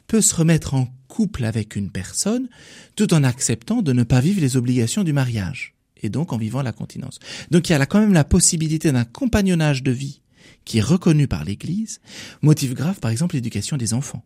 peut 0.06 0.20
se 0.20 0.34
remettre 0.34 0.74
en 0.74 0.88
couple 1.08 1.44
avec 1.44 1.76
une 1.76 1.90
personne 1.90 2.48
tout 2.96 3.12
en 3.14 3.24
acceptant 3.24 3.82
de 3.82 3.92
ne 3.92 4.02
pas 4.02 4.20
vivre 4.20 4.40
les 4.40 4.56
obligations 4.56 5.04
du 5.04 5.12
mariage 5.12 5.74
et 6.02 6.08
donc 6.08 6.32
en 6.32 6.36
vivant 6.36 6.62
la 6.62 6.72
continence. 6.72 7.18
Donc 7.50 7.68
il 7.68 7.72
y 7.72 7.74
a 7.74 7.78
là 7.78 7.86
quand 7.86 8.00
même 8.00 8.12
la 8.12 8.24
possibilité 8.24 8.90
d'un 8.92 9.04
compagnonnage 9.04 9.82
de 9.82 9.90
vie 9.90 10.22
qui 10.64 10.78
est 10.78 10.82
reconnu 10.82 11.28
par 11.28 11.44
l'Église, 11.44 12.00
motif 12.42 12.74
grave 12.74 12.98
par 13.00 13.10
exemple 13.10 13.34
l'éducation 13.34 13.76
des 13.76 13.94
enfants. 13.94 14.24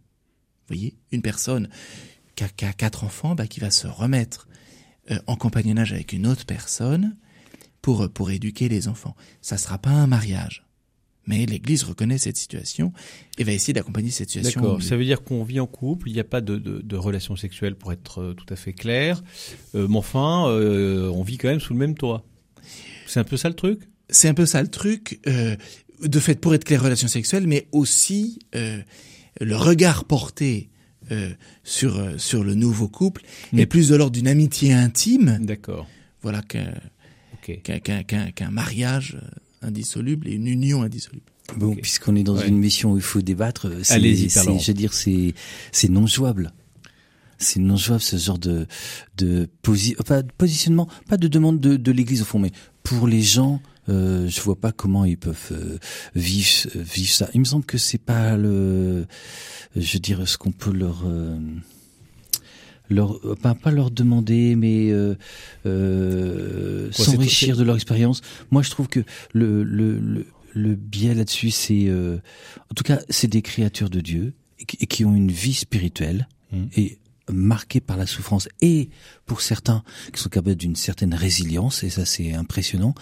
Vous 0.66 0.74
voyez, 0.74 0.96
une 1.12 1.22
personne 1.22 1.68
qui 2.36 2.44
a, 2.44 2.48
qui 2.48 2.64
a 2.64 2.72
quatre 2.72 3.04
enfants, 3.04 3.34
bah, 3.34 3.46
qui 3.46 3.60
va 3.60 3.70
se 3.70 3.86
remettre 3.86 4.48
euh, 5.10 5.18
en 5.26 5.36
compagnonnage 5.36 5.92
avec 5.92 6.12
une 6.12 6.26
autre 6.26 6.46
personne 6.46 7.16
pour 7.82 8.10
pour 8.10 8.30
éduquer 8.30 8.68
les 8.68 8.88
enfants. 8.88 9.14
Ça 9.42 9.58
sera 9.58 9.78
pas 9.78 9.90
un 9.90 10.06
mariage. 10.06 10.64
Mais 11.26 11.46
l'Église 11.46 11.84
reconnaît 11.84 12.18
cette 12.18 12.36
situation 12.36 12.92
et 13.38 13.44
va 13.44 13.52
essayer 13.52 13.72
d'accompagner 13.72 14.10
cette 14.10 14.30
situation. 14.30 14.60
D'accord. 14.60 14.82
Ça 14.82 14.96
veut 14.96 15.04
dire 15.04 15.22
qu'on 15.22 15.42
vit 15.42 15.60
en 15.60 15.66
couple, 15.66 16.10
il 16.10 16.12
n'y 16.12 16.20
a 16.20 16.24
pas 16.24 16.40
de, 16.40 16.58
de, 16.58 16.80
de 16.82 16.96
relation 16.96 17.36
sexuelle 17.36 17.76
pour 17.76 17.92
être 17.92 18.20
euh, 18.20 18.34
tout 18.34 18.52
à 18.52 18.56
fait 18.56 18.74
clair. 18.74 19.22
Euh, 19.74 19.88
mais 19.88 19.96
enfin, 19.96 20.48
euh, 20.48 21.08
on 21.08 21.22
vit 21.22 21.38
quand 21.38 21.48
même 21.48 21.60
sous 21.60 21.72
le 21.72 21.78
même 21.78 21.94
toit. 21.94 22.24
C'est 23.06 23.20
un 23.20 23.24
peu 23.24 23.36
ça 23.36 23.48
le 23.48 23.54
truc? 23.54 23.80
C'est 24.10 24.28
un 24.28 24.34
peu 24.34 24.46
ça 24.46 24.62
le 24.62 24.68
truc. 24.68 25.20
Euh, 25.26 25.56
de 26.02 26.20
fait, 26.20 26.40
pour 26.40 26.54
être 26.54 26.64
clair, 26.64 26.82
relation 26.82 27.08
sexuelle, 27.08 27.46
mais 27.46 27.68
aussi 27.72 28.38
le 28.52 29.56
regard 29.56 30.04
porté 30.04 30.68
sur 31.62 32.20
sur 32.20 32.44
le 32.44 32.54
nouveau 32.54 32.88
couple 32.88 33.22
est 33.56 33.66
plus 33.66 33.88
de 33.88 33.96
l'ordre 33.96 34.12
d'une 34.12 34.26
amitié 34.26 34.72
intime, 34.72 35.38
D'accord. 35.40 35.86
voilà, 36.22 36.42
qu'un 36.42 38.50
mariage 38.50 39.18
indissoluble 39.64 40.28
et 40.28 40.32
une 40.32 40.46
union 40.46 40.82
indissoluble. 40.82 41.24
Bon, 41.56 41.74
puisqu'on 41.74 42.16
est 42.16 42.22
dans 42.22 42.36
Ouais. 42.36 42.48
une 42.48 42.58
mission 42.58 42.92
où 42.92 42.96
il 42.96 43.02
faut 43.02 43.20
débattre, 43.20 43.66
euh, 43.68 43.80
c'est, 43.82 44.00
je 44.00 44.66
veux 44.66 44.74
dire, 44.74 44.94
c'est, 44.94 45.34
c'est 45.72 45.88
non 45.90 46.06
jouable. 46.06 46.52
C'est 47.38 47.60
non 47.60 47.76
jouable 47.76 48.00
ce 48.00 48.16
genre 48.16 48.38
de, 48.38 48.66
de 49.18 49.48
posi- 49.62 49.96
pas 50.04 50.22
de 50.22 50.30
positionnement, 50.38 50.88
pas 51.08 51.16
de 51.16 51.28
demande 51.28 51.60
de, 51.60 51.76
de 51.76 51.92
l'Église 51.92 52.22
au 52.22 52.24
fond, 52.24 52.38
mais 52.38 52.52
pour 52.82 53.06
les 53.08 53.20
gens, 53.22 53.60
euh, 53.90 54.28
je 54.28 54.40
vois 54.40 54.56
pas 54.58 54.72
comment 54.72 55.04
ils 55.04 55.18
peuvent 55.18 55.48
euh, 55.52 55.76
vivre, 56.14 56.46
euh, 56.76 56.82
vivre 56.82 57.10
ça. 57.10 57.28
Il 57.34 57.40
me 57.40 57.44
semble 57.44 57.66
que 57.66 57.76
c'est 57.76 57.98
pas 57.98 58.36
le, 58.38 59.06
je 59.76 59.92
veux 59.94 59.98
dire, 59.98 60.26
ce 60.26 60.38
qu'on 60.38 60.52
peut 60.52 60.72
leur 60.72 61.02
euh, 61.04 61.38
leur 62.90 63.20
pas, 63.42 63.54
pas 63.54 63.70
leur 63.70 63.90
demander 63.90 64.56
mais 64.56 64.90
euh, 64.92 65.14
euh, 65.66 66.88
s'enrichir 66.92 67.56
de 67.56 67.62
leur 67.64 67.74
expérience. 67.76 68.20
Moi 68.50 68.62
je 68.62 68.70
trouve 68.70 68.88
que 68.88 69.00
le 69.32 69.62
le 69.62 69.98
le, 69.98 70.26
le 70.54 70.74
biais 70.74 71.14
là-dessus 71.14 71.50
c'est 71.50 71.84
euh, 71.88 72.18
en 72.70 72.74
tout 72.74 72.84
cas 72.84 73.00
c'est 73.08 73.28
des 73.28 73.42
créatures 73.42 73.90
de 73.90 74.00
Dieu 74.00 74.34
et 74.58 74.64
qui, 74.64 74.76
et 74.80 74.86
qui 74.86 75.04
ont 75.04 75.14
une 75.14 75.30
vie 75.30 75.54
spirituelle 75.54 76.28
Mhm. 76.52 76.68
et 76.76 76.98
marquée 77.32 77.80
par 77.80 77.96
la 77.96 78.06
souffrance. 78.06 78.48
Et 78.60 78.90
pour 79.24 79.40
certains 79.40 79.82
qui 80.12 80.20
sont 80.20 80.28
capables 80.28 80.56
d'une 80.56 80.76
certaine 80.76 81.14
résilience 81.14 81.82
et 81.82 81.88
ça 81.90 82.04
c'est 82.04 82.34
impressionnant 82.34 82.94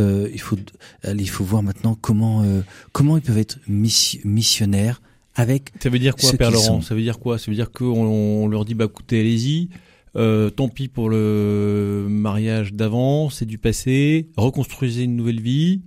euh, 0.00 0.28
il 0.32 0.40
faut 0.40 0.58
il 1.06 1.30
faut 1.30 1.44
voir 1.44 1.62
maintenant 1.62 1.94
comment 1.94 2.42
euh, 2.42 2.62
comment 2.92 3.16
ils 3.16 3.22
peuvent 3.22 3.38
être 3.38 3.58
missi- 3.68 4.20
missionnaires 4.24 5.00
avec 5.38 5.72
Ça 5.80 5.88
veut 5.88 5.98
dire 5.98 6.16
quoi, 6.16 6.32
Père 6.32 6.50
Laurent 6.50 6.64
sont- 6.64 6.82
Ça 6.82 6.94
veut 6.94 7.02
dire 7.02 7.18
quoi 7.18 7.38
Ça 7.38 7.50
veut 7.50 7.54
dire 7.54 7.70
qu'on 7.70 7.86
on 7.86 8.48
leur 8.48 8.64
dit, 8.64 8.74
bah 8.74 8.86
écoutez, 8.86 9.20
allez-y. 9.20 9.68
Euh, 10.16 10.50
tant 10.50 10.68
pis 10.68 10.88
pour 10.88 11.10
le 11.10 12.06
mariage 12.08 12.72
d'avant, 12.72 13.30
c'est 13.30 13.46
du 13.46 13.58
passé. 13.58 14.28
Reconstruisez 14.36 15.04
une 15.04 15.16
nouvelle 15.16 15.40
vie. 15.40 15.82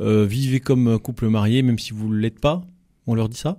Euh, 0.00 0.26
vivez 0.26 0.60
comme 0.60 0.88
un 0.88 0.98
couple 0.98 1.28
marié, 1.28 1.62
même 1.62 1.78
si 1.78 1.92
vous 1.92 2.08
ne 2.12 2.18
l'êtes 2.18 2.40
pas. 2.40 2.66
On 3.06 3.14
leur 3.14 3.28
dit 3.28 3.36
ça? 3.36 3.58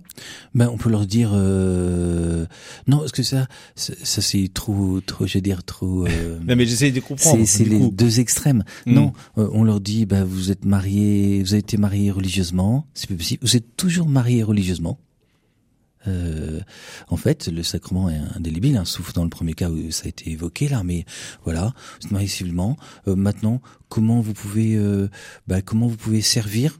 Ben, 0.55 0.69
on 0.73 0.77
peut 0.77 0.89
leur 0.89 1.05
dire 1.05 1.29
euh... 1.33 2.47
non, 2.87 2.97
parce 2.99 3.11
que 3.11 3.21
ça, 3.21 3.47
ça, 3.75 3.93
ça, 4.01 4.21
c'est 4.21 4.49
trop, 4.51 5.01
trop, 5.01 5.27
je 5.27 5.35
vais 5.35 5.41
dire 5.41 5.63
trop. 5.63 6.07
Euh... 6.07 6.39
Non, 6.47 6.55
mais 6.55 6.65
j'essaie 6.65 6.91
de 6.91 6.99
comprendre. 6.99 7.43
c'est 7.45 7.63
les 7.63 7.77
coup. 7.77 7.91
deux 7.93 8.19
extrêmes. 8.19 8.63
Mm. 8.87 8.93
Non, 8.93 9.13
euh, 9.37 9.47
on 9.53 9.63
leur 9.63 9.81
dit, 9.81 10.07
bah, 10.07 10.23
vous 10.23 10.49
êtes 10.51 10.65
marié, 10.65 11.43
vous 11.43 11.53
avez 11.53 11.59
été 11.59 11.77
marié 11.77 12.09
religieusement, 12.09 12.87
c'est 12.95 13.05
plus 13.05 13.17
possible. 13.17 13.45
Vous 13.45 13.55
êtes 13.55 13.77
toujours 13.77 14.09
marié 14.09 14.41
religieusement. 14.41 14.99
Euh, 16.07 16.61
en 17.07 17.17
fait, 17.17 17.47
le 17.47 17.63
sacrement 17.63 18.09
est 18.09 18.19
indélébile, 18.35 18.77
hein, 18.77 18.85
sauf 18.85 19.13
dans 19.13 19.23
le 19.23 19.29
premier 19.29 19.53
cas 19.53 19.69
où 19.69 19.91
ça 19.91 20.05
a 20.05 20.09
été 20.09 20.31
évoqué 20.31 20.67
là, 20.67 20.83
mais 20.83 21.05
voilà, 21.43 21.73
marié 22.11 22.27
civilement. 22.27 22.77
Euh, 23.07 23.15
maintenant, 23.15 23.61
comment 23.89 24.21
vous 24.21 24.33
pouvez, 24.33 24.75
euh, 24.75 25.09
bah, 25.47 25.61
comment 25.61 25.87
vous 25.87 25.97
pouvez 25.97 26.21
servir 26.21 26.79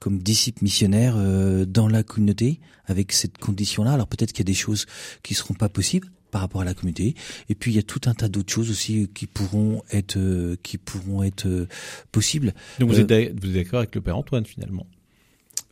comme 0.00 0.18
disciple 0.18 0.62
missionnaire 0.62 1.14
euh, 1.16 1.64
dans 1.64 1.88
la 1.88 2.02
communauté 2.02 2.60
avec 2.84 3.12
cette 3.12 3.38
condition-là? 3.38 3.92
Alors 3.92 4.08
peut-être 4.08 4.32
qu'il 4.32 4.40
y 4.40 4.48
a 4.48 4.52
des 4.52 4.54
choses 4.54 4.86
qui 5.22 5.34
seront 5.34 5.54
pas 5.54 5.68
possibles 5.68 6.10
par 6.30 6.40
rapport 6.40 6.60
à 6.60 6.64
la 6.64 6.74
communauté, 6.74 7.14
et 7.48 7.54
puis 7.54 7.72
il 7.72 7.76
y 7.76 7.78
a 7.78 7.82
tout 7.82 8.00
un 8.06 8.12
tas 8.12 8.28
d'autres 8.28 8.52
choses 8.52 8.70
aussi 8.70 9.08
qui 9.14 9.26
pourront 9.26 9.82
être, 9.90 10.18
euh, 10.18 10.56
qui 10.62 10.76
pourront 10.76 11.22
être 11.22 11.46
euh, 11.46 11.66
possibles. 12.12 12.52
Donc 12.78 12.90
Euh, 12.90 12.92
vous 12.92 13.00
êtes 13.00 13.54
d'accord 13.54 13.78
avec 13.78 13.94
le 13.94 14.00
Père 14.02 14.18
Antoine 14.18 14.44
finalement? 14.44 14.86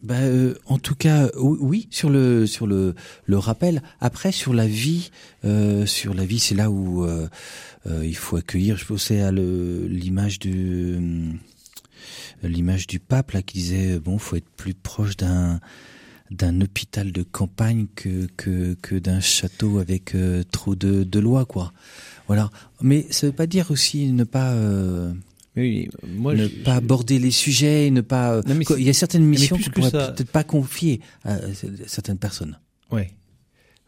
Bah, 0.05 0.17
euh, 0.21 0.55
en 0.67 0.79
tout 0.79 0.95
cas, 0.95 1.31
oui, 1.39 1.89
sur 1.91 2.11
le 2.11 2.47
sur 2.47 2.67
le 2.67 2.95
le 3.25 3.39
rappel. 3.39 3.83
Après, 4.01 4.33
sur 4.33 4.53
la 4.53 4.67
vie, 4.67 5.11
euh, 5.47 5.87
sur 5.87 6.13
la 6.13 6.27
vie, 6.27 6.39
c'est 6.39 6.55
là 6.55 6.71
où 6.71 7.07
euh, 7.07 7.27
euh, 7.87 8.05
il 8.05 8.15
faut 8.15 8.37
accueillir. 8.37 8.77
Je 8.77 8.85
pensais 8.85 9.23
à 9.23 9.33
l'image 9.33 10.39
du 10.39 10.97
hum, 10.97 11.39
l'image 12.43 12.87
du 12.87 13.01
pape 13.01 13.31
là 13.31 13.41
qui 13.41 13.59
disait 13.59 13.99
bon, 13.99 14.19
faut 14.19 14.37
être 14.37 14.51
plus 14.57 14.75
proche 14.75 15.17
d'un 15.17 15.59
d'un 16.31 16.61
hôpital 16.61 17.11
de 17.11 17.23
campagne 17.23 17.87
que 17.95 18.27
que 18.37 18.77
que 18.83 18.97
d'un 18.97 19.21
château 19.21 19.79
avec 19.79 20.15
euh, 20.15 20.43
trop 20.51 20.75
de 20.75 21.05
de 21.05 21.19
lois 21.19 21.47
quoi. 21.47 21.73
Voilà. 22.27 22.51
Mais 22.83 23.07
ça 23.11 23.27
veut 23.27 23.33
pas 23.33 23.47
dire 23.47 23.71
aussi 23.71 24.13
ne 24.13 24.25
pas 24.25 24.53
euh, 24.53 25.15
Oui, 25.57 25.89
moi 26.09 26.35
ne 26.35 26.49
je- 26.49 26.63
pas 26.65 26.73
je- 26.73 26.79
aborder 26.79 27.19
les 27.19 27.31
sujets, 27.31 27.91
ne 27.91 28.01
pas. 28.01 28.41
Non, 28.43 28.55
mais 28.57 28.65
Quoi, 28.65 28.77
c'est- 28.77 28.83
il 28.83 28.87
y 28.87 28.91
a 28.91 28.95
certaines 28.95 29.25
missions 29.25 29.57
qu'on 29.57 29.71
pourrait 29.71 29.91
ça- 29.91 30.09
peut-être 30.13 30.31
pas 30.31 30.43
confier 30.45 31.01
à 31.25 31.37
certaines 31.87 32.19
personnes. 32.19 32.59
Ouais. 32.91 33.13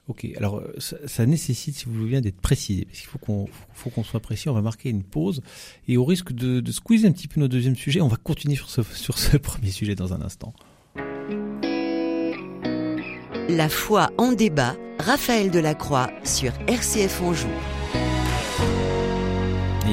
Ok. 0.09 0.25
Alors 0.37 0.59
euh, 0.59 0.73
ça, 0.79 0.97
ça 1.07 1.27
nécessite, 1.27 1.75
si 1.77 1.87
vous 1.87 1.95
voulez 1.95 2.11
bien, 2.11 2.21
d'être 2.21 2.41
précisé. 2.41 2.85
Parce 2.85 2.99
qu'il 3.01 3.09
faut 3.09 3.19
qu'on 3.19 3.49
faut 3.75 3.91
qu'on 3.91 4.05
soit 4.05 4.21
précis. 4.21 4.49
On 4.49 4.53
va 4.55 4.63
marquer 4.63 4.89
une 4.91 5.03
pause 5.03 5.43
et 5.89 5.97
au 5.97 6.05
risque 6.05 6.33
de, 6.33 6.61
de 6.61 6.71
squeezer 6.73 7.09
un 7.09 7.13
petit 7.13 7.27
peu 7.27 7.41
notre 7.41 7.53
deuxième 7.53 7.75
sujet, 7.75 8.01
on 8.01 8.07
va 8.07 8.17
continuer 8.17 8.55
sur 8.55 8.71
ce 8.71 8.83
sur 8.95 9.19
ce 9.19 9.37
premier 9.37 9.71
sujet 9.73 9.97
dans 9.97 10.13
un 10.15 10.23
instant. 10.23 10.55
La 13.49 13.69
foi 13.69 14.11
en 14.19 14.33
débat, 14.33 14.77
Raphaël 14.99 15.51
Delacroix 15.51 16.11
sur 16.25 16.53
RCF 16.69 17.21
Anjou. 17.23 17.49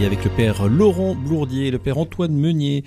Avec 0.01 0.25
le 0.25 0.31
père 0.31 0.67
Laurent 0.67 1.15
Blourdier, 1.15 1.71
le 1.71 1.79
père 1.79 1.97
Antoine 1.97 2.33
Meunier, 2.33 2.83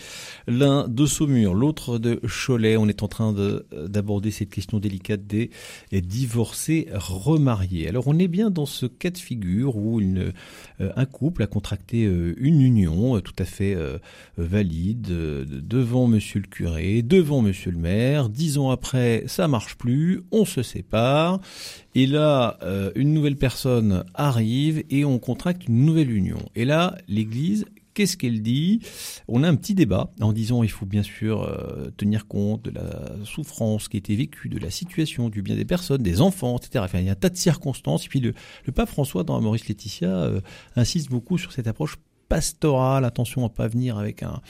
l'un 0.46 0.86
de 0.86 1.06
Saumur, 1.06 1.54
l'autre 1.54 1.98
de 1.98 2.20
Cholet. 2.26 2.76
On 2.76 2.88
est 2.88 3.02
en 3.02 3.08
train 3.08 3.32
de- 3.32 3.66
d'aborder 3.88 4.30
cette 4.30 4.50
question 4.50 4.78
délicate 4.78 5.26
des 5.26 5.50
divorcés 5.92 6.88
remariés. 6.92 7.88
Alors 7.88 8.06
on 8.06 8.18
est 8.18 8.28
bien 8.28 8.50
dans 8.50 8.66
ce 8.66 8.84
cas 8.84 9.08
de 9.08 9.16
figure 9.16 9.76
où 9.76 9.98
euh, 10.00 10.30
un 10.78 11.04
couple 11.06 11.42
a 11.42 11.46
contracté 11.46 12.04
euh, 12.04 12.34
une 12.36 12.60
union 12.60 13.16
euh, 13.16 13.20
tout 13.20 13.34
à 13.38 13.44
fait 13.46 13.74
valide 14.36 15.06
devant 15.08 16.06
monsieur 16.06 16.40
le 16.40 16.46
curé, 16.46 17.00
devant 17.02 17.40
monsieur 17.40 17.70
le 17.70 17.78
maire. 17.78 18.28
Dix 18.28 18.58
ans 18.58 18.70
après, 18.70 19.24
ça 19.26 19.48
marche 19.48 19.76
plus, 19.78 20.20
on 20.32 20.44
se 20.44 20.62
sépare. 20.62 21.40
Et 21.94 22.06
là, 22.06 22.58
une 22.94 23.14
nouvelle 23.14 23.36
personne 23.36 24.04
arrive 24.12 24.84
et 24.90 25.06
on 25.06 25.18
contracte 25.18 25.66
une 25.66 25.86
nouvelle 25.86 26.10
union. 26.10 26.38
Et 26.54 26.66
là, 26.66 26.94
l'Église, 27.08 27.66
qu'est-ce 27.96 28.16
qu'elle 28.16 28.42
dit? 28.42 28.80
On 29.26 29.42
a 29.42 29.48
un 29.48 29.56
petit 29.56 29.74
débat 29.74 30.12
en 30.20 30.32
disant 30.32 30.62
il 30.62 30.70
faut 30.70 30.86
bien 30.86 31.02
sûr 31.02 31.42
euh, 31.42 31.90
tenir 31.96 32.26
compte 32.26 32.62
de 32.62 32.70
la 32.70 33.24
souffrance 33.24 33.88
qui 33.88 33.96
a 33.96 33.98
été 33.98 34.14
vécue, 34.14 34.48
de 34.48 34.58
la 34.58 34.70
situation, 34.70 35.30
du 35.30 35.42
bien 35.42 35.56
des 35.56 35.64
personnes, 35.64 36.02
des 36.02 36.20
enfants, 36.20 36.58
etc. 36.58 36.84
Il 36.94 37.04
y 37.04 37.08
a 37.08 37.12
un 37.12 37.14
tas 37.14 37.30
de 37.30 37.36
circonstances. 37.36 38.04
Et 38.04 38.08
puis 38.08 38.20
le, 38.20 38.34
le 38.64 38.72
pape 38.72 38.90
François, 38.90 39.24
dans 39.24 39.40
Maurice 39.40 39.66
Laetitia, 39.66 40.10
euh, 40.10 40.40
insiste 40.76 41.08
beaucoup 41.08 41.38
sur 41.38 41.52
cette 41.52 41.66
approche 41.66 41.96
pastorale. 42.28 43.04
Attention 43.04 43.44
à 43.44 43.48
pas 43.48 43.68
venir 43.68 43.98
avec 43.98 44.22
un 44.22 44.40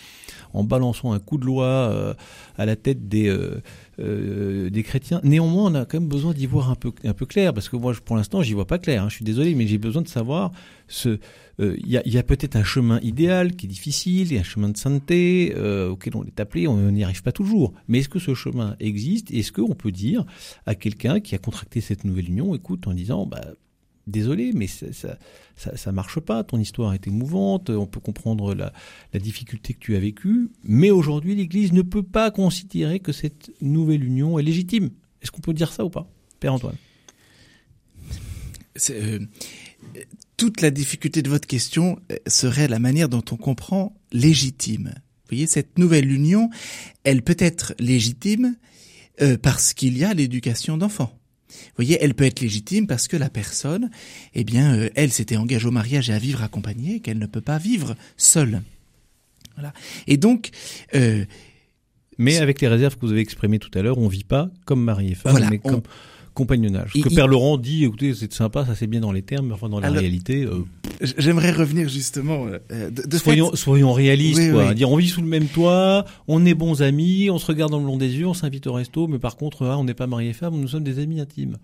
en 0.52 0.64
balançant 0.64 1.12
un 1.12 1.18
coup 1.18 1.38
de 1.38 1.44
loi 1.44 1.66
euh, 1.66 2.14
à 2.56 2.66
la 2.66 2.76
tête 2.76 3.08
des 3.08 3.28
euh, 3.28 3.62
euh, 3.98 4.70
des 4.70 4.82
chrétiens. 4.82 5.20
Néanmoins, 5.22 5.70
on 5.70 5.74
a 5.74 5.84
quand 5.84 6.00
même 6.00 6.08
besoin 6.08 6.32
d'y 6.32 6.46
voir 6.46 6.70
un 6.70 6.74
peu 6.74 6.92
un 7.04 7.12
peu 7.12 7.26
clair 7.26 7.52
parce 7.52 7.68
que 7.68 7.76
moi, 7.76 7.92
pour 8.04 8.16
l'instant, 8.16 8.42
j'y 8.42 8.54
vois 8.54 8.66
pas 8.66 8.78
clair. 8.78 9.02
hein. 9.02 9.08
Je 9.08 9.16
suis 9.16 9.24
désolé, 9.24 9.54
mais 9.54 9.66
j'ai 9.66 9.78
besoin 9.78 10.02
de 10.02 10.08
savoir 10.08 10.52
ce. 10.88 11.18
Il 11.58 11.88
y 11.88 12.18
a, 12.18 12.22
peut-être 12.22 12.54
un 12.56 12.64
chemin 12.64 13.00
idéal 13.00 13.56
qui 13.56 13.64
est 13.64 13.68
difficile, 13.68 14.36
a 14.36 14.40
un 14.40 14.42
chemin 14.42 14.68
de 14.68 14.76
sainteté 14.76 15.54
auquel 15.88 16.14
on 16.14 16.22
est 16.22 16.38
appelé, 16.38 16.68
on 16.68 16.90
n'y 16.90 17.02
arrive 17.02 17.22
pas 17.22 17.32
toujours. 17.32 17.72
Mais 17.88 18.00
est-ce 18.00 18.10
que 18.10 18.18
ce 18.18 18.34
chemin 18.34 18.76
existe? 18.78 19.30
Est-ce 19.30 19.52
qu'on 19.52 19.74
peut 19.74 19.90
dire 19.90 20.26
à 20.66 20.74
quelqu'un 20.74 21.18
qui 21.18 21.34
a 21.34 21.38
contracté 21.38 21.80
cette 21.80 22.04
nouvelle 22.04 22.28
union, 22.28 22.54
écoute, 22.54 22.86
en 22.86 22.92
disant, 22.92 23.24
bah 23.24 23.40
désolé, 24.06 24.52
mais 24.54 24.66
ça, 24.66 25.18
ça, 25.56 25.92
marche 25.92 26.20
pas. 26.20 26.44
Ton 26.44 26.58
histoire 26.58 26.94
est 26.94 27.06
émouvante. 27.06 27.70
On 27.70 27.86
peut 27.86 28.00
comprendre 28.00 28.54
la, 28.54 28.72
difficulté 29.18 29.74
que 29.74 29.78
tu 29.78 29.96
as 29.96 30.00
vécue, 30.00 30.50
mais 30.62 30.90
aujourd'hui, 30.90 31.34
l'Église 31.34 31.72
ne 31.72 31.82
peut 31.82 32.02
pas 32.02 32.30
considérer 32.30 33.00
que 33.00 33.12
cette 33.12 33.50
nouvelle 33.60 34.04
union 34.04 34.38
est 34.38 34.42
légitime. 34.42 34.90
Est-ce 35.22 35.30
qu'on 35.30 35.40
peut 35.40 35.54
dire 35.54 35.72
ça 35.72 35.84
ou 35.84 35.90
pas, 35.90 36.08
Père 36.40 36.52
Antoine? 36.54 36.76
Euh, 38.90 39.20
toute 40.36 40.60
la 40.60 40.70
difficulté 40.70 41.22
de 41.22 41.30
votre 41.30 41.46
question 41.46 41.98
euh, 42.12 42.16
serait 42.26 42.68
la 42.68 42.78
manière 42.78 43.08
dont 43.08 43.24
on 43.30 43.36
comprend 43.36 43.96
légitime. 44.12 44.94
Voyez, 45.28 45.46
cette 45.46 45.78
nouvelle 45.78 46.12
union, 46.12 46.50
elle 47.02 47.22
peut 47.22 47.36
être 47.38 47.74
légitime 47.78 48.56
euh, 49.22 49.38
parce 49.38 49.72
qu'il 49.72 49.96
y 49.96 50.04
a 50.04 50.12
l'éducation 50.12 50.76
d'enfants. 50.76 51.18
Vous 51.48 51.54
voyez, 51.76 51.98
elle 52.00 52.14
peut 52.14 52.24
être 52.24 52.40
légitime 52.40 52.86
parce 52.86 53.08
que 53.08 53.16
la 53.16 53.30
personne, 53.30 53.90
eh 54.34 54.44
bien, 54.44 54.76
euh, 54.76 54.88
elle 54.94 55.12
s'était 55.12 55.36
engagée 55.36 55.66
au 55.66 55.70
mariage 55.70 56.10
et 56.10 56.12
à 56.12 56.18
vivre 56.18 56.42
accompagnée, 56.42 57.00
qu'elle 57.00 57.18
ne 57.18 57.26
peut 57.26 57.40
pas 57.40 57.58
vivre 57.58 57.94
seule. 58.16 58.62
Voilà. 59.54 59.72
Et 60.06 60.16
donc, 60.16 60.50
euh, 60.94 61.24
mais 62.18 62.38
avec 62.38 62.60
les 62.60 62.68
réserves 62.68 62.96
que 62.96 63.00
vous 63.06 63.12
avez 63.12 63.20
exprimées 63.20 63.58
tout 63.58 63.70
à 63.78 63.82
l'heure, 63.82 63.98
on 63.98 64.08
vit 64.08 64.24
pas 64.24 64.50
comme 64.64 64.82
mari 64.82 65.12
et 65.12 65.14
femme, 65.14 65.32
Voilà, 65.32 65.50
mais 65.50 65.60
on- 65.64 65.70
comme 65.70 65.82
compagnonnage. 66.36 66.92
Que 66.92 66.98
il- 66.98 67.14
Père 67.14 67.26
Laurent 67.26 67.56
dit, 67.58 67.84
écoutez, 67.84 68.14
c'est 68.14 68.32
sympa, 68.32 68.64
ça 68.64 68.74
c'est 68.76 68.86
bien 68.86 69.00
dans 69.00 69.10
les 69.10 69.22
termes, 69.22 69.48
mais 69.48 69.54
enfin 69.54 69.68
dans 69.68 69.80
la 69.80 69.88
Alors- 69.88 69.98
réalité, 70.00 70.44
euh, 70.44 70.64
j'aimerais 71.18 71.50
revenir 71.50 71.88
justement 71.88 72.46
euh, 72.46 72.90
de, 72.90 73.02
de 73.02 73.10
fait- 73.12 73.18
soyons, 73.18 73.56
soyons 73.56 73.92
réalistes, 73.92 74.38
Oui, 74.40 74.50
quoi. 74.52 74.68
oui. 74.68 74.74
Dire, 74.76 74.90
on 74.90 74.96
vit 74.96 75.08
sous 75.08 75.22
le 75.22 75.26
même 75.26 75.46
toit, 75.46 76.04
on 76.28 76.44
est 76.46 76.54
bons 76.54 76.82
amis, 76.82 77.28
on 77.30 77.38
se 77.38 77.46
regarde 77.46 77.72
dans 77.72 77.80
le 77.80 77.86
long 77.86 77.96
des 77.96 78.14
yeux, 78.16 78.26
on 78.28 78.34
s'invite 78.34 78.66
au 78.68 78.72
resto, 78.74 79.08
mais 79.08 79.18
par 79.18 79.36
contre, 79.36 79.66
ah, 79.66 79.76
on 79.78 79.84
n'est 79.84 79.94
pas 79.94 80.06
mari 80.06 80.28
et 80.28 80.32
femme, 80.32 80.54
nous 80.54 80.68
sommes 80.68 80.84
des 80.84 80.98
amis 81.00 81.18
intimes. 81.20 81.56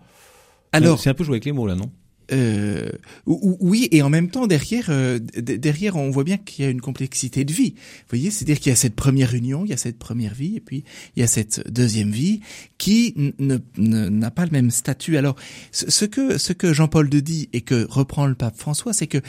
Alors, 0.71 0.99
c'est 0.99 1.09
un 1.09 1.13
peu 1.13 1.23
jouer 1.23 1.35
avec 1.35 1.45
les 1.45 1.51
mots 1.51 1.67
là, 1.67 1.75
non? 1.75 1.91
Euh, 2.33 2.89
ou- 3.27 3.39
ou- 3.41 3.57
oui, 3.59 3.87
et 3.91 4.01
en 4.01 4.09
même 4.09 4.29
temps 4.29 4.47
derrière, 4.47 4.87
euh, 4.89 5.19
derrière, 5.19 5.95
on 5.95 6.09
voit 6.09 6.23
bien 6.23 6.37
qu'il 6.37 6.65
y 6.65 6.67
a 6.67 6.71
une 6.71 6.81
complexité 6.81 7.45
de 7.45 7.53
vie. 7.53 7.75
Vous 7.75 8.09
voyez, 8.09 8.31
c'est-à-dire 8.31 8.59
qu'il 8.59 8.69
y 8.71 8.73
a 8.73 8.75
cette 8.75 8.95
première 8.95 9.35
union, 9.35 9.65
il 9.65 9.69
y 9.69 9.73
a 9.73 9.77
cette 9.77 9.99
première 9.99 10.33
vie, 10.33 10.55
et 10.55 10.59
puis 10.59 10.83
il 11.15 11.19
y 11.19 11.23
a 11.23 11.27
cette 11.27 11.71
deuxième 11.71 12.11
vie 12.11 12.41
qui 12.77 13.33
n'a 13.77 14.31
pas 14.31 14.45
le 14.45 14.51
même 14.51 14.71
statut. 14.71 15.17
Alors, 15.17 15.35
ce, 15.71 16.05
que 16.05 16.37
ce 16.37 16.53
que 16.53 16.73
Jean-Paul 16.73 17.13
II 17.13 17.21
dit 17.21 17.49
et 17.53 17.61
que 17.61 17.85
reprend 17.89 18.25
le 18.25 18.35
pape 18.35 18.57
François, 18.57 18.93
c'est 18.93 19.07
que 19.07 19.19